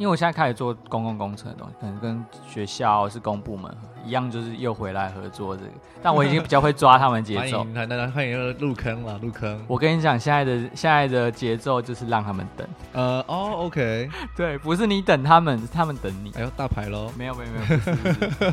[0.00, 3.70] 因为我现在开始做公共工程的东西，可能跟学校是公部门
[4.02, 5.70] 一样，就是又回来合作这个。
[6.02, 7.58] 但我已经比较会抓他们节奏。
[7.62, 9.62] 欢迎，大家欢迎入坑了，入坑。
[9.68, 12.66] 我跟你讲，现在的现在的节奏就是让他们等。
[12.94, 16.32] 呃，哦，OK， 对，不是你等他们，是他们等你。
[16.34, 17.12] 哎呦，大牌喽！
[17.18, 18.52] 没有没有没有，不是不，是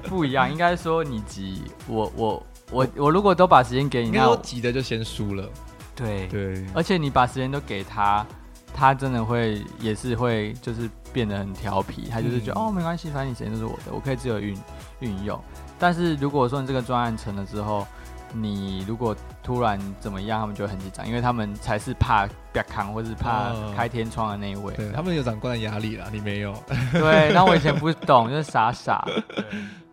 [0.08, 0.50] 不一样。
[0.50, 5.46] 应该说你急，我我我我如果都把时间给你，那我急的就先输了。
[5.94, 8.26] 对对，而且你把时间都给他。
[8.74, 14.56] 他真的会也是会就是变得很调皮，他就是觉得、嗯、哦没关系，反正你时间都是我的，我可以自由运
[15.00, 15.38] 运用。
[15.78, 17.86] 但是如果说你这个专案成了之后，
[18.34, 24.72] 你如果突然怎么样，他们就会很紧张，因为他们才是怕别扛或是怕开天窗的那一位。
[24.74, 26.54] 对，他们有长官的压力啦，你没有。
[26.92, 29.04] 对，那我以前 不懂，就是傻傻。
[29.06, 29.44] 对，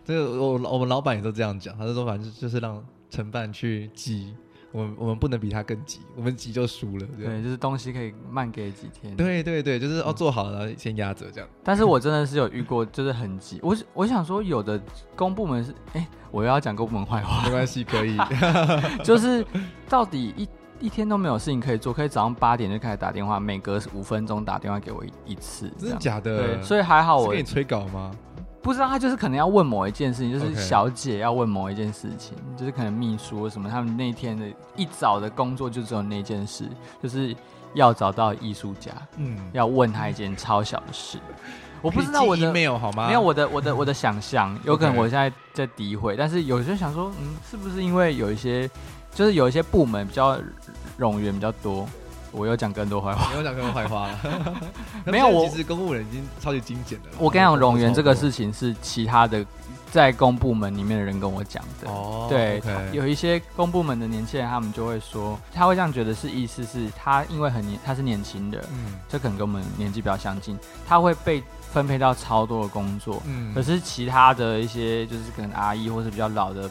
[0.06, 4.34] 这个我我们老板也都这样讲，他就说反正就是让承办去记。
[4.72, 7.08] 我们我们不能比他更急，我们急就输了。
[7.18, 9.16] 对，对，就是东西可以慢给几天。
[9.16, 11.50] 对对对，就是哦，做好了然后先压着这样。
[11.64, 13.60] 但是我真的是有遇过，就是很急。
[13.64, 14.80] 我我想说，有的
[15.16, 17.44] 公部门是，哎，我又要讲公部门坏话。
[17.46, 18.16] 没关系，可以。
[19.04, 19.44] 就是
[19.90, 20.48] 到底一
[20.80, 25.72] 一天都没有事情可以做，可以早上八点就开始打电话，每隔五分钟打电话给我一一次。
[25.80, 26.56] 真的假的？
[26.56, 27.26] 对，所以还好我。
[27.26, 28.12] 是给你催稿吗？
[28.62, 32.60] 不知道他就是可能要问某一件事情，就是小姐要问某一件事情，Okay.
[32.60, 34.45] 就是可能秘书什么，他们那天的
[34.76, 36.67] 一早的工作就只有那件事，
[37.02, 37.36] 就是
[37.74, 41.17] 要找到艺术家，嗯，要问他一件超小的事。
[41.82, 43.08] 我不知道我的没有好吗？
[43.08, 46.17] 没有我的我的我的想象，有可能我现在在诋毁，Okay.
[46.17, 48.69] 但是有时候想说，嗯，是不是因为有一些，
[49.13, 50.38] 就是有一些部门比较
[51.00, 51.88] 冗员比较多。
[52.32, 54.20] 我又讲更多坏话，没有讲更多坏话了。
[55.06, 57.06] 没有，我其实公务人已经超级精简了。
[57.18, 59.46] 我跟你讲，冗员这个事情是其他的
[59.92, 61.89] 在公部门里面的人跟我讲的。
[61.89, 62.62] 哦，对.
[62.92, 76.70] 有一些公部门的年轻人，他们就会说，他会这样觉得是意思是他因为很年，他是年轻的，嗯，这可能跟我们年纪比较相近，他会被分配到超多的工作，嗯，可是其他的一些就是可能阿姨或是比较老的。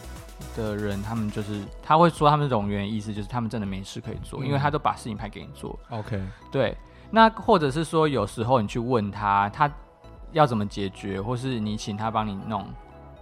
[0.56, 5.78] 的人，他们就是他会说他们冗员，意思就是他们真的没事可以做，嗯、因为他都把事情派给你做。
[5.90, 6.20] OK，
[6.50, 6.76] 对。
[7.10, 9.70] 那或者是说，有时候你去问他，他
[10.32, 12.66] 要怎么解决，或是你请他帮你弄，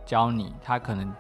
[0.05, 1.13] 教你，他可能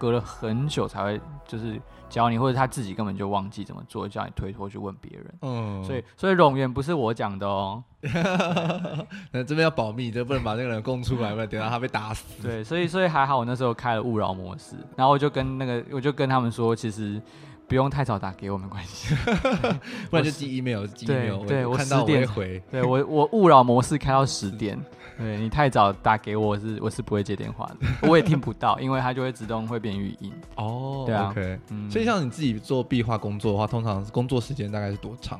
[0.00, 5.34] 隔了很久才会就是教你，或者他自己根本就忘记怎么做，叫你推脱去问别人。
[5.42, 7.84] 嗯，所以所以冗员不是我讲的哦。
[9.30, 12.42] 那这边要保密，就不能把那个人供出来，不然等到他被打死。
[12.42, 17.20] 对，所以所以还好，我那时候开了勿扰模式，然后我就跟那个，我就跟他们说，其实
[17.68, 19.14] 不用太早打给我，没关系，
[20.08, 22.58] 不然就寄 email，寄 email，对，我十点回。
[22.70, 24.80] 对我我勿扰模式开到十点，
[25.20, 30.32] 对你太早打给我是我是不会接电话的， 我也听不到，因为它就会自动会变语音。
[30.56, 35.38] 哦，对啊，OK，嗯，所以像你自己做壁画工作的话，通常工作时间大概是多长？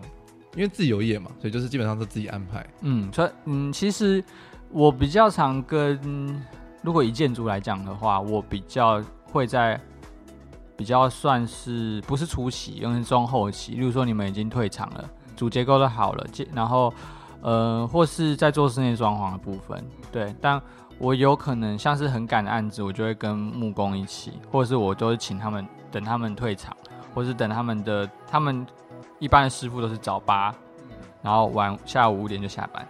[0.57, 2.67] 因为自由业嘛，所以就是基本上是自己安排。
[2.81, 4.23] 嗯，所以嗯，其实
[4.71, 6.43] 我比较常跟，
[6.83, 9.81] 如果以建筑来讲的话，我比较会在
[10.77, 13.77] 比较算是不是初期，因为是中后期。
[13.77, 16.93] 例如说你们已经退场了，主结构都好了，然后
[17.43, 20.35] 呃，或是在做室内装潢的部分，对。
[20.41, 20.61] 但
[20.99, 26.77] 我有可能像是很赶的案子，我就会跟木工一起，或者是我都是请他们等他们退场，
[27.15, 28.67] 或是等他们的他们。
[29.19, 30.51] 一般的师傅都是早八，
[31.21, 32.83] 然后晚下午五点就下班，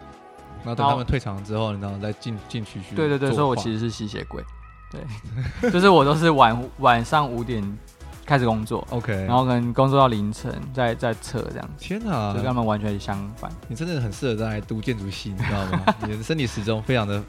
[0.59, 2.95] 然后等他们退场之后，然后再进进去去。
[2.95, 4.41] 对对对，所以我其实是吸血鬼，
[4.93, 5.01] 对，
[5.73, 7.61] 就是我都是晚晚上五点
[8.31, 11.69] 开始工作，OK，然后可能工作到凌晨再再撤这样。
[11.77, 13.51] 天哪，就跟他们完全相反。
[13.67, 15.81] 你真的很适合在读建筑系，你知道吗？
[16.07, 17.21] 你的身体时钟非常的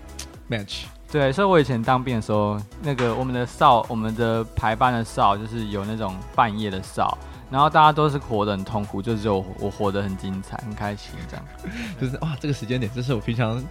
[0.48, 0.84] match。
[1.12, 7.18] 对，所以我以前当兵的时候，那个我们的哨，我们的排班的哨，就是有那种半夜的哨。
[7.50, 11.46] 然后大家都是活得很痛苦，就只有我活得很精彩、很开心，这样。
[12.00, 13.62] 就是哇，这个时间点，这是我平常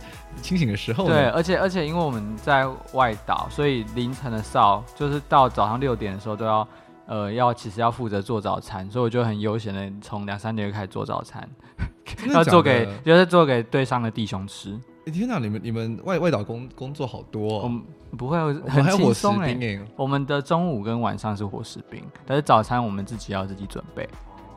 [0.43, 1.07] 清醒的时候。
[1.07, 6.67] 对，而且而且因为我们在外岛，所以凌晨的哨就是到早上六点的时候都要，
[7.11, 11.47] 呃，要其实要负责做早餐，所以我就很悠闲的从两三点就开始做早餐，
[12.33, 14.79] 要做给就是做给对上的弟兄吃。
[15.07, 17.63] 天哪，你们你们外外岛工工作好多哦。
[17.67, 17.83] 嗯
[18.17, 19.81] 不会，很轻松哎。
[19.97, 24.09] 我们的中午跟晚上是伙食兵，但是早餐我们自己要自己准备。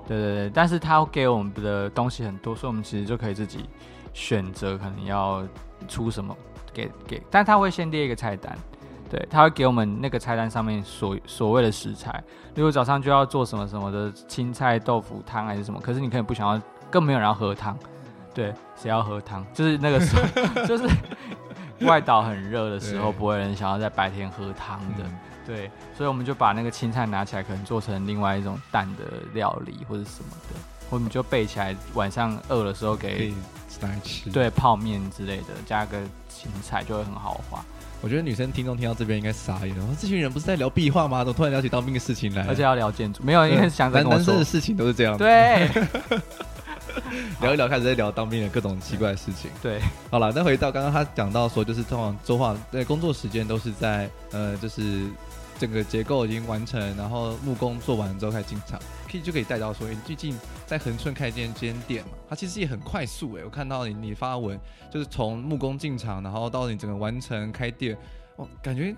[0.07, 3.65] 对对对，但是他给我们的东西很多，所以我们其实就可以自己
[4.11, 5.43] 选择，可能要
[5.87, 6.35] 出什么
[6.73, 7.21] 给给。
[7.29, 8.57] 但他会先列一个菜单，
[9.13, 12.11] 对，他会给我们那个菜单上面所所谓的食材。
[12.55, 17.77] 例如早上就要做什么什么的青菜豆腐汤还是什么，可是你可能不想要，更没有人要喝汤。
[18.33, 19.45] 对，谁要喝汤？
[19.53, 20.89] 就是那个时候， 就是。
[21.81, 25.03] 外岛很热的时候，不会有人想要在白天喝汤的。
[25.03, 33.33] 嗯对，所以我们就把那个青菜拿起来，可能做成另外一种蛋的料理或者什么的，或者你就备起来，晚上饿的时候给
[34.01, 34.29] 吃。
[34.29, 35.99] 对泡面之类的，加个
[36.29, 37.61] 青菜就会很好滑。
[38.03, 41.19] 我觉得女生听众听到这边应该傻眼了，这群人不是在聊壁画吗？
[41.19, 42.45] 怎么突然聊起当兵的事情来？
[42.47, 45.17] 而且要聊建筑，没有，因为想男男生的事情都是这样。
[45.17, 45.69] 对，
[47.39, 49.49] 聊一聊开始在聊当兵的各种奇怪的事情。
[49.61, 49.79] 对，
[50.11, 55.07] 好了，那回到刚刚他讲到说，就是通常周画对工作时间都是在呃，就是。
[55.59, 58.77] 整个结构已经完成，然后木工做完之后开始进场，
[59.09, 64.59] 可以就可以带到说，你最近在恒春开一间间店嘛，它其实也很快速诶，我看到你你发文，
[64.91, 67.97] 就是从木工进场，然后到你整个完成开店，
[68.37, 68.95] 哦，感觉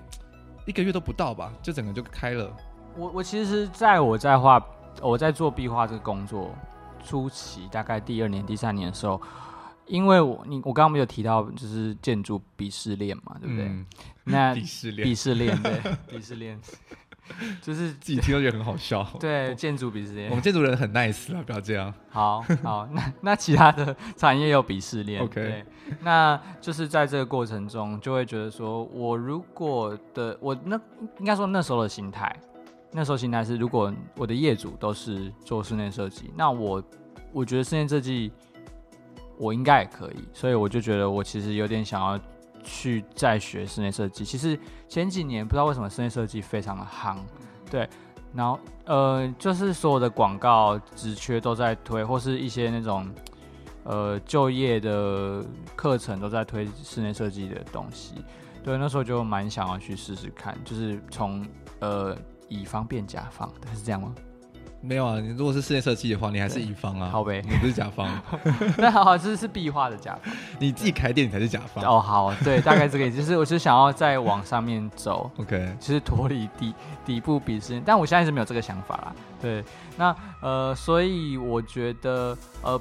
[0.66, 2.56] 一个月都不到吧，就整个就开了。
[2.96, 4.64] 我我其实在我在画
[5.02, 6.56] 我在做壁画这个工作
[7.04, 9.22] 初期，大概第二年第三年的时候。
[9.88, 13.66] 因为我你我刚刚没有提到，就是建筑鄙视链嘛，对不对？
[13.66, 13.86] 嗯、
[14.24, 16.60] 那 鄙视链，鄙视链，对，鄙视链，
[17.62, 19.04] 就是自己听都觉得很好笑。
[19.20, 21.94] 对，建筑鄙视链，我们建筑人很 nice 啊，不要这样。
[22.10, 25.34] 好好，那 那其他的产业有鄙视链，OK。
[25.36, 25.66] 对，
[26.02, 30.80] 那就是在这个过程中，就会觉得说，我如果的我那
[31.20, 32.36] 应该说那时候的心态，
[32.92, 36.84] 那时候心态是，如果我的业主都是做室内设计，那我
[37.32, 38.32] 我觉得室内设计。
[39.38, 42.18] 我应该也可以，所以我就觉得我其实有点想要
[42.66, 44.26] 去再学室内设计。
[44.26, 47.18] 其实前几年不知道为什么室内设计非常的夯，
[47.72, 47.88] 对，
[48.34, 53.10] 然后呃，就是所有的广告职缺都在推，或是一些那种
[53.84, 58.16] 呃就业的课程都在推室内设计的东西。
[58.64, 61.46] 对，那时候就蛮想要去试试看，就是从
[61.80, 62.18] 呃
[62.50, 64.14] 乙方变甲方，是这样吗？
[64.86, 67.10] 没有啊，你如果是室内设计的话，你还是乙方啊。
[67.10, 68.08] 好呗，你不是甲方。
[68.78, 70.32] 那好好，这是壁画的甲方。
[70.60, 71.84] 你自己开店，你才是甲方。
[71.84, 75.32] 哦，好，对，大概这个意思，就是我是想要再往上面走。
[75.38, 79.16] OK，就是脱离底底部鄙视，但我现在是没有这个想法啦。
[79.42, 79.64] 对，
[79.98, 82.80] 那呃，所以我觉得呃，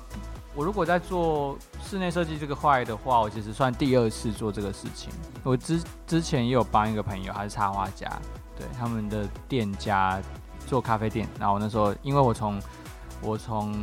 [0.54, 5.10] 我如果在做室内设计这个块的话，我其实算第二次做这个事情。
[5.42, 8.10] 我之之前也有帮一个朋友，他是插画家，
[8.56, 10.20] 对他们的店家。
[10.66, 12.60] 做咖啡店，然后那时候因为我从
[13.22, 13.74] 我从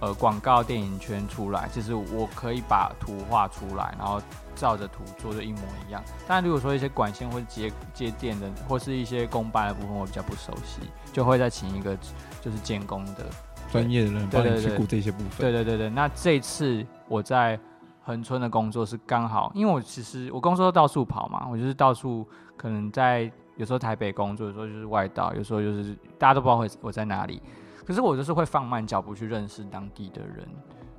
[0.00, 4.20] 呃广告电影圈出来，其实我可以把图画出来，然后
[4.54, 6.02] 照着图做的一模一样。
[6.26, 10.80] 但如果说一些管线或者接接电的，或是一些工班的部分，我比较不熟悉，
[11.12, 11.96] 就会再请一个
[12.40, 13.26] 就是监工的
[13.70, 15.38] 专业的人帮你去顾这些部分。
[15.38, 17.58] 对对对对，那这次我在
[18.02, 23.30] 恒春的工作是刚好，因为我其实我工作都到处跑嘛，我就是到处可能在。
[23.60, 27.42] 有时候台北工作，有时候就是外岛，有时候就是大家都不知道会我在哪里。
[27.84, 30.48] 可是我就是会放慢脚步去认识当地的人。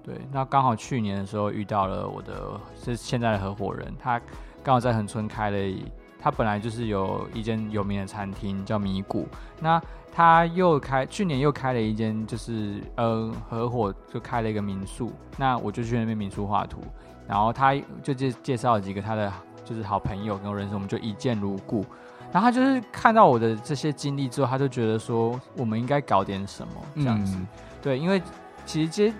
[0.03, 4.21] 对，那刚好去年的时候遇到了我的是现在的合伙人，他
[4.61, 5.75] 刚好在恒春开了，
[6.19, 9.27] 他本来就是有一间有名的餐厅叫米谷，
[9.59, 16.79] 那他又开去年又开了一间，就是呃合伙就开了一个民宿，那我就去那边民宿画图，
[17.27, 19.33] 然后他就介介绍了几个他的
[19.65, 21.83] 就是好朋友跟我认识，我们就一见如故。
[22.31, 27.35] 然后他就是看到我的这些经历之后，他就觉得说，我们应该搞点什么这样子。
[27.37, 27.47] 嗯、
[27.81, 28.21] 对，因为
[28.65, 29.13] 其实这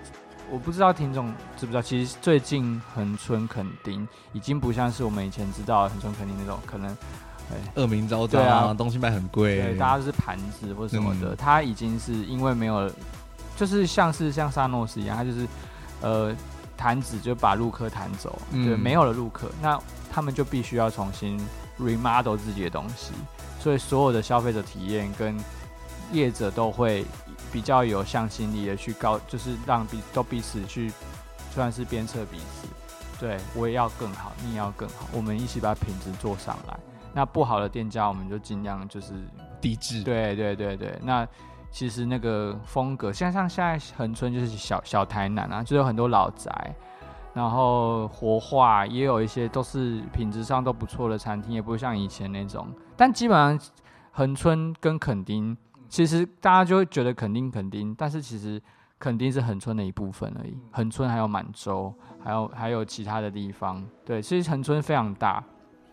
[0.50, 6.96] 我不知道听众知不知道，其实最近恒春垦丁已经不像是我们以前知道恒春垦丁那种可能，
[7.74, 11.36] 恶名昭彰啊，东西卖很贵，对，大家都是盘子或什么的。
[11.36, 12.90] 他、嗯、已经是因为没有，
[13.56, 15.46] 就是像是像沙诺斯一样，他就是
[16.00, 16.34] 呃
[16.76, 19.78] 弹子就把陆客弹走，嗯、对，没有了陆客，那
[20.10, 21.38] 他们就必须要重新。
[21.78, 23.12] Remodel 自己的东西，
[23.60, 25.36] 所以所有的消费者体验跟
[26.12, 27.04] 业者都会
[27.50, 30.92] 比较有向心力的去告，就是让彼都彼此去
[31.52, 32.68] 算是鞭策彼此。
[33.18, 36.78] 对，我也要更好，你也要更好，我们一起把品质做上来。
[37.14, 39.12] 那不好的店家，我们就尽量就是
[39.60, 40.02] 抵制。
[40.02, 41.26] 对对对对，那
[41.70, 46.74] 其实那个风格，像像现在恒春就是小小台南啊，就有很多老宅。
[47.34, 52.68] 然后活化也有一些都是品质上都不错的餐厅，也不像以前那种。
[52.96, 53.70] 但基本上
[54.10, 55.56] 恒春跟垦丁，
[55.88, 58.60] 其实大家就会觉得垦丁垦丁，但是其实
[58.98, 60.56] 垦丁是恒春的一部分而已。
[60.70, 63.82] 恒春还有满洲，还有还有其他的地方。
[64.04, 65.42] 对，其实恒春非常大。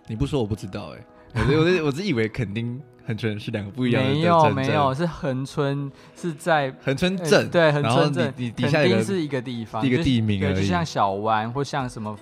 [0.07, 2.81] 你不说我不知道哎、欸，我我我是以为垦丁。
[3.09, 12.15] 恒春是两个不一样的，没有没有，是恒春是在恒春镇，对恒春镇，你底下是一个地方，一个地名而已，就像小湾或像什么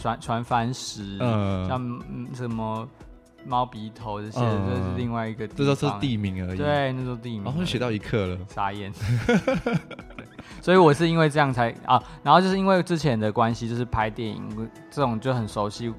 [0.00, 2.00] 船船帆石，嗯，像
[2.32, 2.88] 什么
[3.44, 7.42] 猫鼻头这些，这是另外一个，这都是地名而已，对，那都是地名。
[7.42, 8.92] 然后学到一课了，傻眼。
[10.62, 15.92] 所以我是因为这样才啊，然后就是因为之前的关系，就是拍电影这种就很熟悉。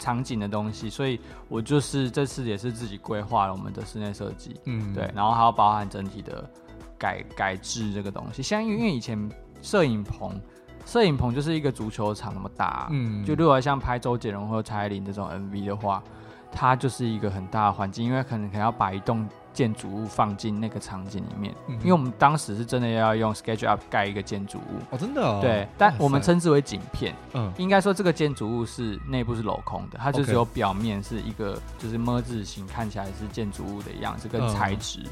[0.00, 6.50] 场景的东西，所以我就是这次也是自己规划了我们的室内设计，嗯，对，然后还要包含整体的
[6.98, 8.42] 改改制这个东西。
[8.42, 9.30] 像因为因为以前
[9.62, 10.40] 摄影棚，
[10.84, 16.02] 摄影棚就是一个足球场那么大，嗯，就如果像拍周杰伦或者蔡依林这种 MV 的话，
[16.50, 19.28] 它就是一个很大的环境，因为可能可能要把一栋。
[19.60, 24.80] 建筑物放进那个场景里面，嗯、因为我们当时是真的要用 SketchUp 盖一个建筑物。
[24.88, 35.10] 哦，真的哦，对，但我们称之为景片，嗯，应该说这个建筑物是内部是镂空的，它就只有表面是一个就是么字形，看起来是建筑物的样子跟材质，嗯、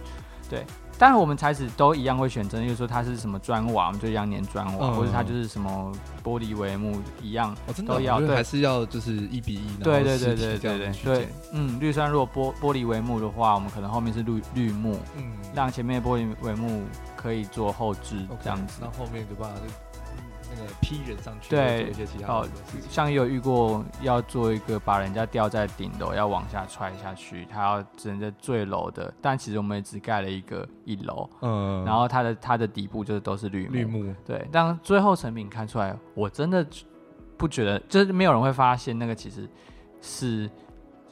[0.48, 0.64] 对。
[0.98, 5.92] 当然，我们材质都一样会选择，就是说它是什么砖瓦，我们就一样粘砖瓦，嗯、或者它就是什么
[6.24, 8.18] 玻璃帷幕一样，哦、真的都要。
[8.20, 9.82] 对，还是要就是一比一。
[9.82, 11.28] 对对对对对对对。
[11.52, 16.82] 嗯，绿山如果玻玻璃帷幕的话，我们可能后面是绿绿幕，嗯，让前面的玻璃帷幕
[17.16, 19.54] 可以做后置这样子，那后面就把它。
[20.50, 21.92] 那个批人上去，对，
[22.24, 22.46] 好，
[22.88, 36.66] 像也有遇过要做一个把人家吊在顶楼，要往下踹下去，他要只能在坠楼的，但其实我们也只盖了一个一楼，嗯，然后它的它的底部就是都是绿绿幕，对，但最后成品看出来，我真的
[37.36, 39.48] 不觉得，就是没有人会发现那个其实
[40.00, 40.50] 是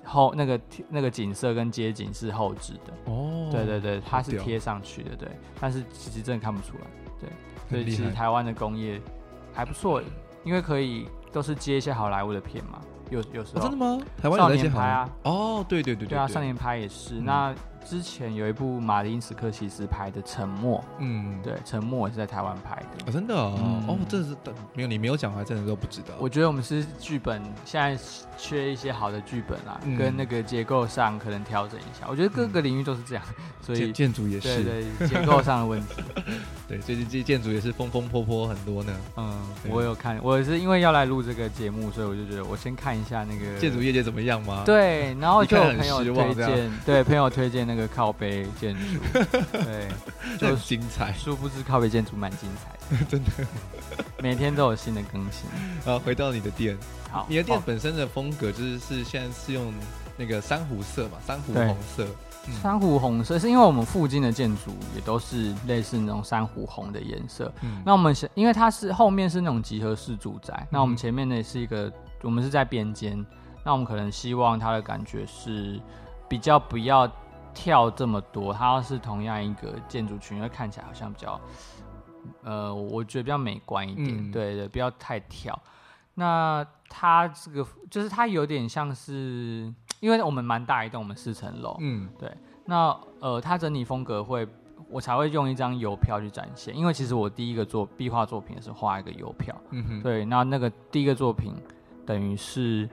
[0.05, 5.29] 后那个那个景色跟街景是后置的，哦，对对对，它是贴上去的，对，
[5.61, 6.85] 但是其实真的看不出来，
[7.21, 7.29] 对，
[7.69, 9.01] 所以其实台湾的工业。
[9.57, 10.03] 还不错，
[10.45, 12.79] 因为可以都是接一些好莱坞的片嘛，
[13.11, 13.99] 有有时候、哦、真的吗？
[14.21, 17.55] 台湾少年派啊，哦，对对对对，对啊，少年派也是、嗯、那。
[17.89, 23.05] 之前有一部马丁斯科西斯拍的《沉默》，嗯，对，《沉默》也是在台湾拍的。
[23.07, 24.37] 哦，真的哦，嗯、哦，这是
[24.75, 26.09] 没有你没有讲，还真的都不知道。
[26.19, 27.97] 我觉得我们是剧本现在
[28.37, 32.07] 缺一些好的剧本啊，嗯、跟那个结构上可能调整一下。
[32.09, 36.03] 我觉得各个领域都是这样，嗯、所以建筑也是对，结构上的问题。
[36.67, 38.93] 对，最近这建筑也是风风波波很多呢。
[39.17, 44.65] 嗯，我有看，我是因为要来录这个节目，所以我就觉得我先看一下那个建筑业界怎么样吗？
[44.67, 48.47] 对，然后就有朋友推荐，对，朋友推荐那个靠背。
[48.61, 49.01] 建筑
[49.53, 49.89] 对，
[50.39, 51.13] 就精彩。
[51.15, 53.31] 殊不知靠背建筑蛮精彩的， 真的，
[54.23, 55.51] 每天都有新的更新。
[55.85, 56.79] 好，回到你的店，
[57.11, 59.75] 好，你的店本身的风格就是是现在是用
[60.17, 62.07] 那个珊瑚色嘛，珊瑚红色。
[62.63, 67.53] 珊瑚红色是因为我们附近的建筑也都是类似那种珊瑚红的颜色。
[67.63, 73.25] 嗯，那我们因为它是后面是那种集合式住宅，那我们前面呢是一个，我们是在边间，
[73.65, 75.81] 那我们可能希望它的感觉是
[76.29, 77.11] 比较不要。
[77.57, 81.41] 跳这么多，它要是同样一个建筑群，会看起来好像比较，
[82.43, 84.09] 呃，我觉得比较美观一点。
[84.09, 85.59] 嗯、对对，不要太跳。
[86.15, 91.79] 那它这个就是它有点像是，因为我们蛮大一栋，我们四层楼。
[91.81, 92.31] 嗯，对。
[92.67, 94.47] 那呃，它整体风格会，
[94.91, 96.77] 我才会用一张邮票去展现。
[96.77, 99.57] 因为其实我第一个做壁画作品是画一个邮票。
[99.71, 100.03] 嗯哼。
[100.03, 101.55] 对，那那个第一个作品
[102.05, 102.87] 等于是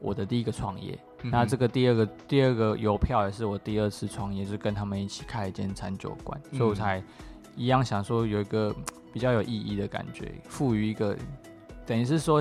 [0.00, 0.98] 我的第一个创业。
[1.22, 7.02] 那这个第二个第二个邮票也是我第二次创业，就是跟他们一起开一间餐酒馆，嗯、所以我才
[7.56, 8.74] 一样想说有一个
[9.12, 11.16] 比较有意义的感觉，赋予一个
[11.84, 12.40] 等于是说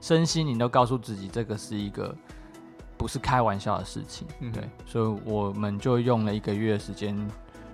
[0.00, 2.14] 身心灵都告诉自己这个是一个
[2.96, 7.16] 不是开玩笑的事情，嗯、对，所以我们就用了一个月的时间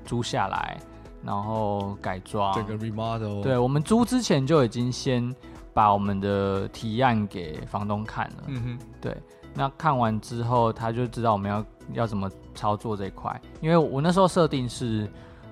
[0.04, 0.78] 租下来，
[1.22, 2.54] 然后改装。
[2.54, 5.34] 这个 remodel，对，我们租之前就已经先
[5.74, 9.16] 把我们的提案给房东看了，嗯哼，对。
[9.58, 13.40] 那看完之后，他就知道我们要要怎么操作这一块。
[13.62, 15.10] 因为我那时候设定是，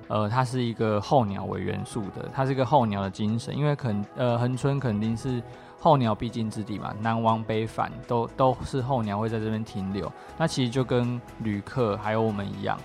[0.08, 3.56] 呃，它是一个候鸟为元素的，它是一个候鸟的精神。
[3.56, 5.42] 因为肯呃恒春肯定是
[5.80, 10.12] 候鸟必经之地嘛，南往北返都都是候鸟会在这边停留。
[10.36, 12.78] 那其实就跟旅客还有我们一样，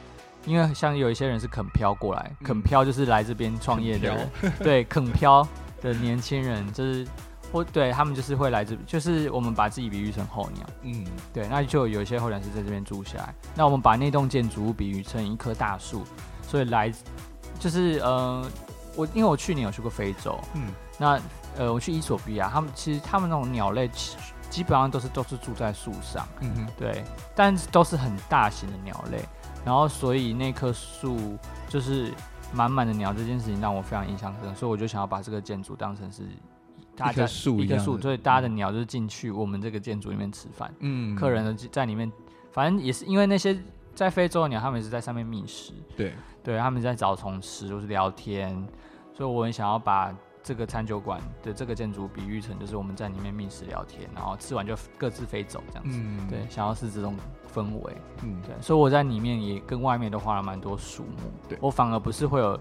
[0.46, 4.30] 因为像有一些人是肯漂过来，肯漂就是来这边创业的人，
[4.64, 5.46] 对，肯漂
[5.82, 7.06] 的年轻人就是。
[7.52, 13.34] 或对他们就是会来这，就是我们把自己比喻成候鸟，嗯，对，那就有一些候鸟是在这边住下来。
[13.56, 16.04] 那我们把那栋建筑物比喻成一棵大树，
[16.44, 16.94] 所以来
[17.60, 18.46] 就是呃，
[18.96, 20.68] 我因为我去年有去过非洲，嗯，
[21.00, 21.20] 那
[21.58, 23.90] 呃我去伊索比亚，他们其实他们那种鸟类
[24.50, 27.04] 基本上都是都是住在树上，嗯哼，对，
[27.36, 29.24] 但都是很大型的鸟类，
[29.66, 31.36] 然后所以那棵树
[31.68, 32.14] 就是
[32.54, 36.28] 满满的鸟，这件事情让我非常印象深刻，所以我就想要把这个建筑当成是。
[37.00, 40.74] 一棵树，一棵树，所以大家的鸟就是进去我们这个建筑里面吃饭。
[40.80, 42.12] 嗯，客人呢在里面，
[42.52, 43.58] 反正也是因为那些
[43.96, 45.74] 在非洲的鸟，他们也是在上面觅食。
[45.96, 48.68] 对，对，他们在找虫吃，就是聊天。
[49.14, 56.00] 所以我很想要把这个餐酒馆的这个建筑比喻成，就是我们在里面觅食聊天，然后吃完就各自飞走这样子。
[56.02, 57.16] 嗯，对，想要是这种
[57.54, 57.94] 氛围。
[58.24, 61.32] 嗯，对，所以我在里面也跟外面都花了蛮多树木。
[61.48, 62.60] 对，我反而不是会有。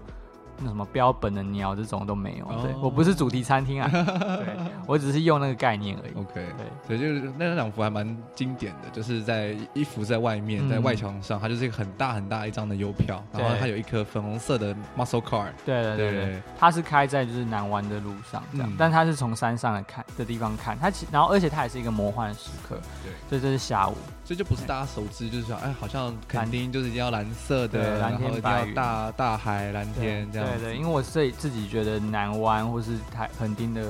[0.61, 2.45] 那什么标本的鸟这种都没有。
[2.45, 4.55] 哦、对，我不是主题餐厅啊， 对，
[4.85, 6.13] 我只是用那个概念而已。
[6.15, 15.47] OK，对，所以就是那两幅还蛮经典的，就是在一幅在外面，在外墙上，嗯、它就是一个很大很大一张的邮票，然后它有一颗粉红色的 muscle car。
[15.65, 22.79] 对对对对，它是开在就是南湾的路上这样，嗯、但它是从山上来看的地方看，它其然后而且它也是一个魔幻时刻。
[23.03, 23.95] 对，所以这是下午。
[24.29, 30.47] 这就不是大家熟知，就是说，哎，好像垦丁就是一定要蓝色的，蓝天白云，大大海蓝天这样。
[30.47, 33.83] 对对，因为我自己自己觉得南湾或是台垦丁的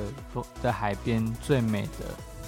[0.63, 2.05] 在海边最美的，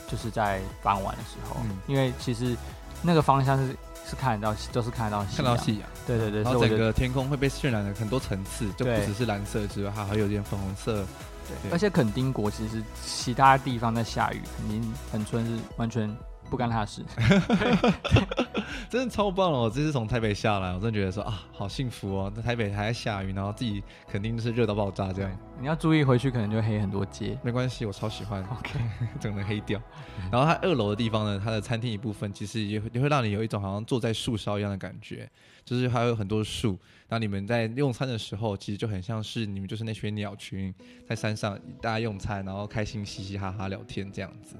[0.08, 2.56] 就是在傍晚的时候，嗯、因为其实
[3.02, 3.76] 那个方向是
[4.10, 5.90] 是看得到，都是看得到看到夕阳。
[6.08, 10.94] 对对对，然后整个天空会被渲染了很多层次，就不只是蓝色之外，还还有点粉红色。
[11.46, 16.10] 对，對而且垦丁国其实其他地方在下雨，垦丁垦村是完全。
[16.52, 17.02] 不干他的事，
[18.90, 19.72] 真的超棒哦！
[19.74, 22.34] 这次从台北下来，我真的觉得说啊，好幸福哦！
[22.36, 25.32] 在台北还在下雨，然后自己肯定就是热到爆炸这样。
[25.62, 27.40] 你要注意回去，可能就黑很多街。
[27.42, 28.44] 没关系，我超喜欢。
[28.44, 28.78] OK，
[29.18, 29.82] 整个黑掉。
[30.30, 35.30] 然后它二楼的地方呢，它的餐厅一部分其实也也会让你有一种好像坐在树梢一样的感觉，
[35.64, 36.78] 就是还有很多树。
[37.08, 40.74] 然后你们在用餐的时候，其实就很像是你们就是那群鸟群
[41.08, 44.58] 在山上大家用餐，然后开心嘻嘻哈哈聊天这样子。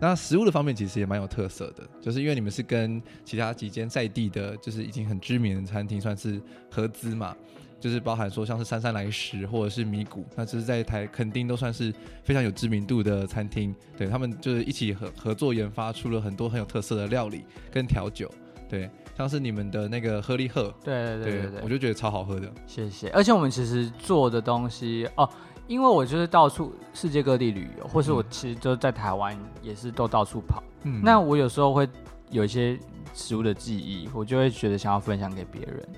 [0.00, 6.40] 那食物的方面其实也蛮有特色的，就是因为你们是跟其他几间在地的，就是已经很知名的餐厅算是
[6.70, 7.36] 合资嘛，
[7.80, 11.92] 就是包含说像是姗姗来迟或者是米谷，那就是在台肯定都算是
[12.22, 18.32] 非常有知名度的餐厅，对，他们就是一起合合作研发出了很多很有特色的料理跟调酒，
[18.68, 25.28] 对，像是你们的那个喝力鹤，对对对对，对，对，我就觉得超好喝的，谢谢，而且我们其实做的东西哦。
[25.68, 30.62] 因为我就是到处世界各地旅游，或是我其实就在台湾也是都到处跑。
[30.82, 31.86] 嗯，那我有时候会
[32.30, 32.76] 有一些
[33.14, 35.88] 食物的记忆，我就会觉得想要分享给别人。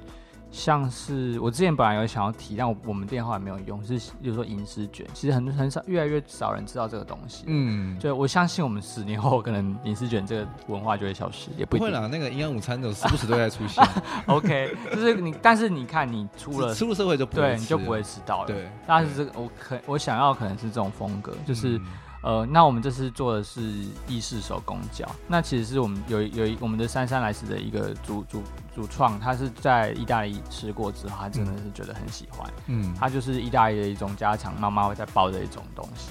[0.50, 7.44] 像是我之前本来有想要提，但我我们店后来没有用，是比如说银丝卷，其实很很少，越来越少人知道这个东西。
[7.46, 12.08] 嗯，就我相信我们十年后可能银丝卷这个文化就会消失，也不，不会啦。
[12.10, 13.82] 那个营养午餐的时不时都在出现。
[14.26, 18.46] OK，就是你，但是你看你出了出了社会就不会对，你就不会知道了。
[18.46, 21.78] 对，但是这个我可我想要可能是这种风格，就是。
[21.78, 21.86] 嗯
[22.22, 23.62] 呃，那我们这次做的是
[24.06, 28.42] 意式手工饺，那其实是我们有有一我们的姗姗来迟的一个主主
[28.74, 32.52] 主创，他是在意大利吃过之后，他真的是觉得很喜欢。
[32.66, 36.10] 嗯，他就是意大利的一种家常，妈妈会在包的一种东西。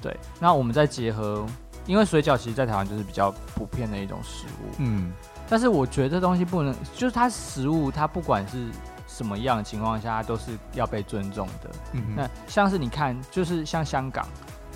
[0.00, 1.46] 对，那我们再结合，
[1.84, 4.74] 因为水饺其实在台湾就是比较普遍的一种食物。
[4.78, 5.12] 嗯，
[5.46, 8.68] 但是我觉得这东西不能，就是它食物，它不管是
[9.06, 11.70] 什么样的情况下，它都是要被尊重的。
[11.92, 14.26] 嗯哼，那像是你看，就是像香港。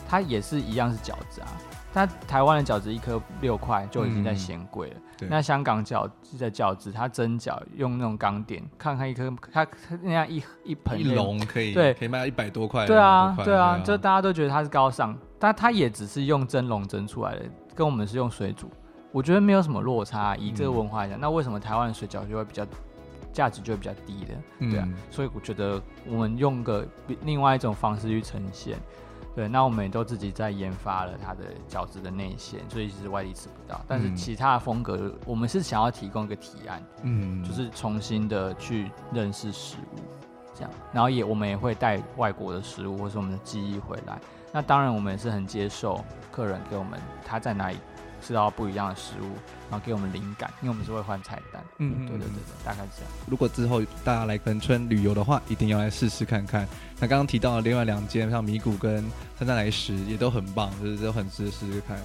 [0.09, 1.49] 它也是一样是饺子啊，
[1.93, 4.97] 它台湾的饺子一颗六块就已经在嫌贵了。
[5.23, 9.67] 嗯、那香港饺子的饺子，它蒸饺用那种钢点，看看一颗，它
[10.03, 12.87] 那样一一盆一笼可以对，可以卖到一百多块。
[12.87, 17.43] 对啊，对啊，就大家都觉得它是高尚，但它也只是用蒸笼蒸出来的，
[17.75, 18.69] 跟我们是用水煮，
[19.13, 20.37] 我觉得没有什么落差。
[20.37, 22.67] 以这个文化来讲，嗯、那为什么台湾的水饺就会比较
[23.33, 24.69] 价值就会比较低的？
[24.69, 26.87] 对啊，嗯、所以我觉得我们用个
[27.23, 28.77] 另外一种方式去呈现。
[29.35, 33.81] 对，那我们也都自己在研发了它的饺子的内馅，所以其实外地吃不到。
[33.89, 39.99] 但是其他的风格，我们是想要提供一个提案，嗯，就是重新的去认识食物，
[40.55, 40.71] 这样。
[40.93, 44.21] 然后也我们也会带外国的食物或是我们的记忆回来。
[44.53, 47.79] 那当然，我们也是很接受客人给我们他在哪里。
[48.27, 49.27] 吃到不一样的食物，
[49.71, 51.63] 然后给我们灵感，因为我们是会换菜单。
[51.77, 53.11] 嗯，嗯，对对对对，大概是这样。
[53.27, 56.67] 如果之后大家来垦村旅游的话，一定要来试试看看。
[56.99, 59.05] 那刚刚提到的另外两间，像米谷跟
[59.39, 62.01] 三山来食，也都很棒，就是都很值得试试看。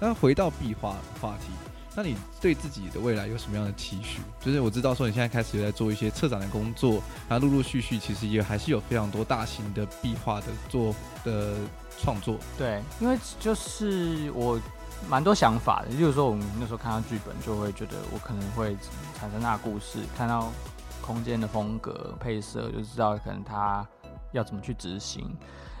[0.00, 1.52] 那回到壁画话题，
[1.94, 4.20] 那你对自己的未来有什么样的期许？
[4.40, 10.94] 就是我知道说你现在开始有在做一些策展的工作，然后陆陆续续其实也还是有非常多大型的壁画的做
[11.24, 11.56] 的
[12.00, 12.38] 创作。
[12.56, 14.58] 对，因为就是我。
[15.08, 18.76] 蛮多想法的，例如说我们那时候看到剧本，就会觉得我可能会
[19.14, 20.48] 产生那故事，看到
[21.00, 23.86] 空间的风格配色，就知道可能他
[24.32, 25.34] 要怎么去执行。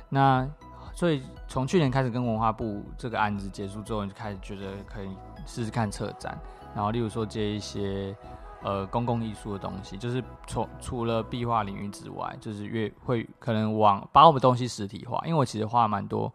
[0.08, 0.48] 那
[0.94, 5.08] 所以从去年开始跟文化部这个案子结束之后，就开始觉得可以
[5.46, 6.38] 试试看策展，
[6.74, 8.16] 然后例如说接一些
[8.62, 16.32] 呃公共艺术的东西，就是除除了壁画领域之外，就是越会可能往把我们东西实体化，因为我其实画蛮多。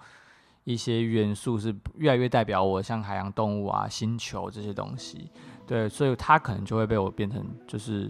[0.64, 5.30] 一些元素是越来越代表我，像海洋动物啊、星球这些东西，
[5.68, 8.10] 对，所以它可能就会被我变成就是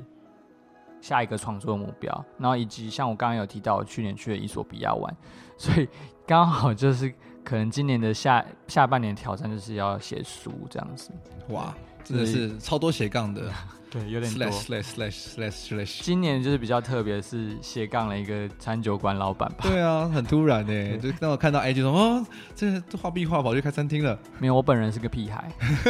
[1.01, 2.25] 下一个创作目标。
[2.37, 5.15] 然后以及像我刚刚有提到，我去年去了伊索比亚玩，
[5.57, 5.87] 所以
[6.27, 11.11] 刚好就是可能今年的下下半年挑战就是要写书这样子。
[11.49, 13.51] 哇，真的是超多斜杠的。
[13.93, 14.47] 对，有点多。
[14.47, 15.99] slash slash slash slash slash。
[16.01, 19.57] 今年就是比较特别，是斜杠了一个餐酒馆老板吧？
[19.61, 22.25] 对啊，很突然呢，就当我看到 IG 说哦，
[22.55, 24.17] 这画壁画跑去开餐厅了。
[24.39, 25.47] 没有，我本人是个屁孩，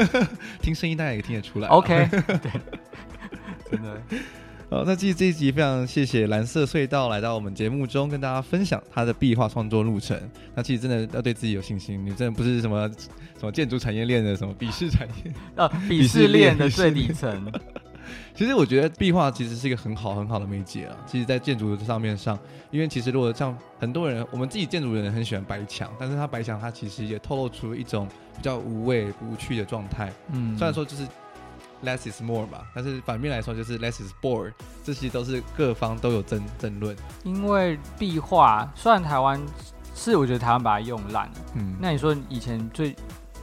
[0.61, 1.69] 听声音大家也听得出来。
[1.69, 2.51] OK， 对，
[3.71, 4.01] 真的。
[4.69, 10.19] 好，那其实这一集非常谢谢蓝色隧道来到我们节目中，跟大家分享他的壁画创作路程。
[10.55, 12.89] 那其实真的要对自己有信心，你真的不是什么
[13.39, 17.49] 什么建筑产业链的什么鄙视产业，呃、啊，鄙视链的最底层。
[18.35, 20.95] 其实我觉得壁画其实是一个很好很好的媒介啊。
[21.05, 22.37] 其实，在建筑的上面上，
[22.71, 30.11] 因为其实如果像很多人，我们自己建筑人很喜欢白墙，但是它白墙它其实也透露出一种比较无味无趣的状态。
[30.31, 31.07] 嗯，虽然说就是。
[31.85, 34.53] Less is more 吧，但是反面来说就是 less is bored，
[34.85, 36.95] 这些都是各方都有争争论。
[37.25, 39.37] 因为壁画，虽然台湾
[39.93, 42.95] 是我觉得台湾把它用烂了，嗯，那你说以前最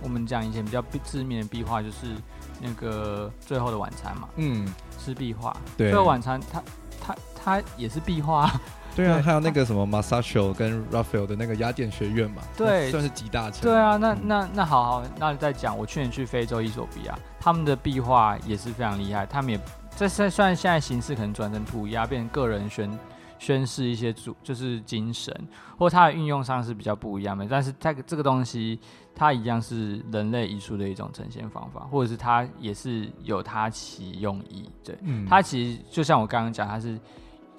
[0.02, 2.14] 我们讲以前比较知名的壁画就是
[2.61, 4.66] 那个《最后的晚餐》嘛，嗯，
[4.98, 6.62] 是壁画，对，《最后晚餐》它
[7.00, 8.50] 它它也是壁画。
[8.96, 13.62] 对啊，还有那个什么 Masaccio 跟 Raphael 的那个雅典学院嘛，对，算是集大成。
[13.62, 19.24] 对啊，那那那好好，那再讲，我去年去非洲伊索比亚，他们的壁画也是非常厉害。
[19.24, 19.61] 他们也
[19.96, 22.98] 这虽然现在形式可能转成涂鸦，变成个人宣
[23.38, 25.32] 宣示一些主就是精神，
[25.78, 27.46] 或它的运用上是比较不一样的。
[27.48, 28.80] 但是它这个东西，
[29.20, 34.68] 它一样是人类艺术的一种呈现方法，或者是它也是有它其用意。
[34.82, 36.98] 对，嗯，它其实就像我刚刚讲，它是。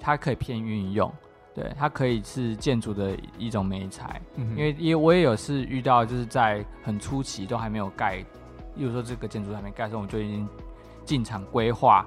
[0.04, 1.08] 它可以偏运用，
[1.54, 8.16] 对，它可以是建筑的一种美材，嗯、因为因为我也有是遇到，就是在很初期都还没有盖，
[8.74, 10.48] 例如说这个建筑还没盖的时候，我们就已经
[11.04, 12.04] 进场规划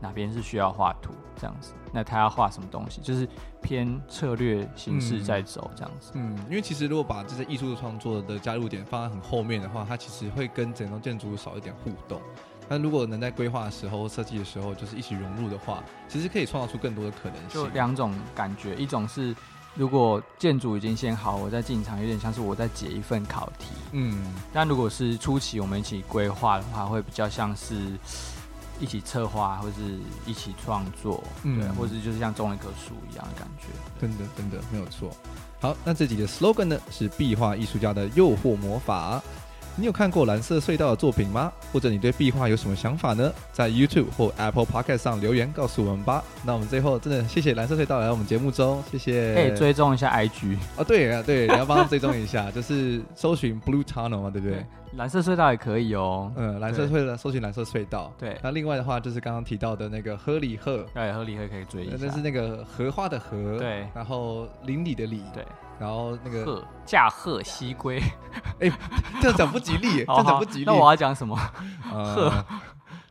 [0.00, 3.28] 哪边是需要画图这样子，那他要画什么东西，就是
[3.62, 6.12] 偏策略形式在走这样子。
[6.14, 12.20] 嗯，因为其实如果把这些艺术创作的加入点放在很后面的话，它其实会跟整栋建筑少一点互动。
[12.68, 17.50] 那如果能在规划的时候、设计的时候，就是一起融入的话，其实可以创造出更多的可能性。
[17.50, 19.34] 就两种感觉，一种是
[19.74, 23.66] 如果建筑已经先好，我在进场，有点像是我在解一份考题。
[23.90, 24.32] 嗯。
[24.52, 27.98] 但如果是初期我们一起规划的话，会比较像是
[28.80, 33.66] 一起策划，或是一起创作，嗯、对，或者就是像种一棵树一样的感觉。
[34.00, 35.10] 真的，真的没有错。
[35.60, 39.22] 好，那这集的 slogan 呢是壁画艺术家的诱惑魔法。
[39.76, 41.50] 你有看过蓝色隧道的作品吗？
[41.72, 43.32] 或者你对壁画有什么想法呢？
[43.52, 46.22] 在 YouTube 或 Apple Podcast 上留言告诉我们吧。
[46.44, 49.34] 那我们最后真的谢谢蓝色隧道来到我们节目中，谢谢。
[49.34, 54.66] 可以追踪一下 IG 哦，对啊，对，你要帮他追踪一下， 就是搜寻 Blue Tunnel 嘛，对不对？
[54.96, 56.32] 蓝色隧道也可以哦。
[56.36, 58.12] 嗯，蓝色隧道搜寻蓝色隧道。
[58.18, 58.38] 对。
[58.42, 61.96] 那另外的话就是刚刚提到的那个荷里赫，对，荷里赫可以追一下。
[62.00, 65.44] 那是那个荷花的荷，对，然后邻里的里，对。
[65.78, 67.98] 然后那个鹤驾鹤西归，
[68.58, 68.70] 哎，
[69.22, 70.64] 这样讲不吉利， 这样讲不吉利。
[70.66, 71.34] 那我要讲什么？
[71.90, 72.30] 鹤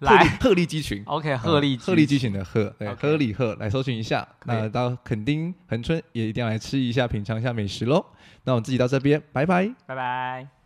[0.01, 4.27] 来鹤立鸡群，OK，鹤立鹤立鸡群的鹤，对，荷里鹤来搜寻一下。
[4.45, 8.05] 那到垦丁恒春也一定要来吃一下，品尝一下美食喽。
[8.43, 10.58] 那我们自己到这边，拜拜，拜拜。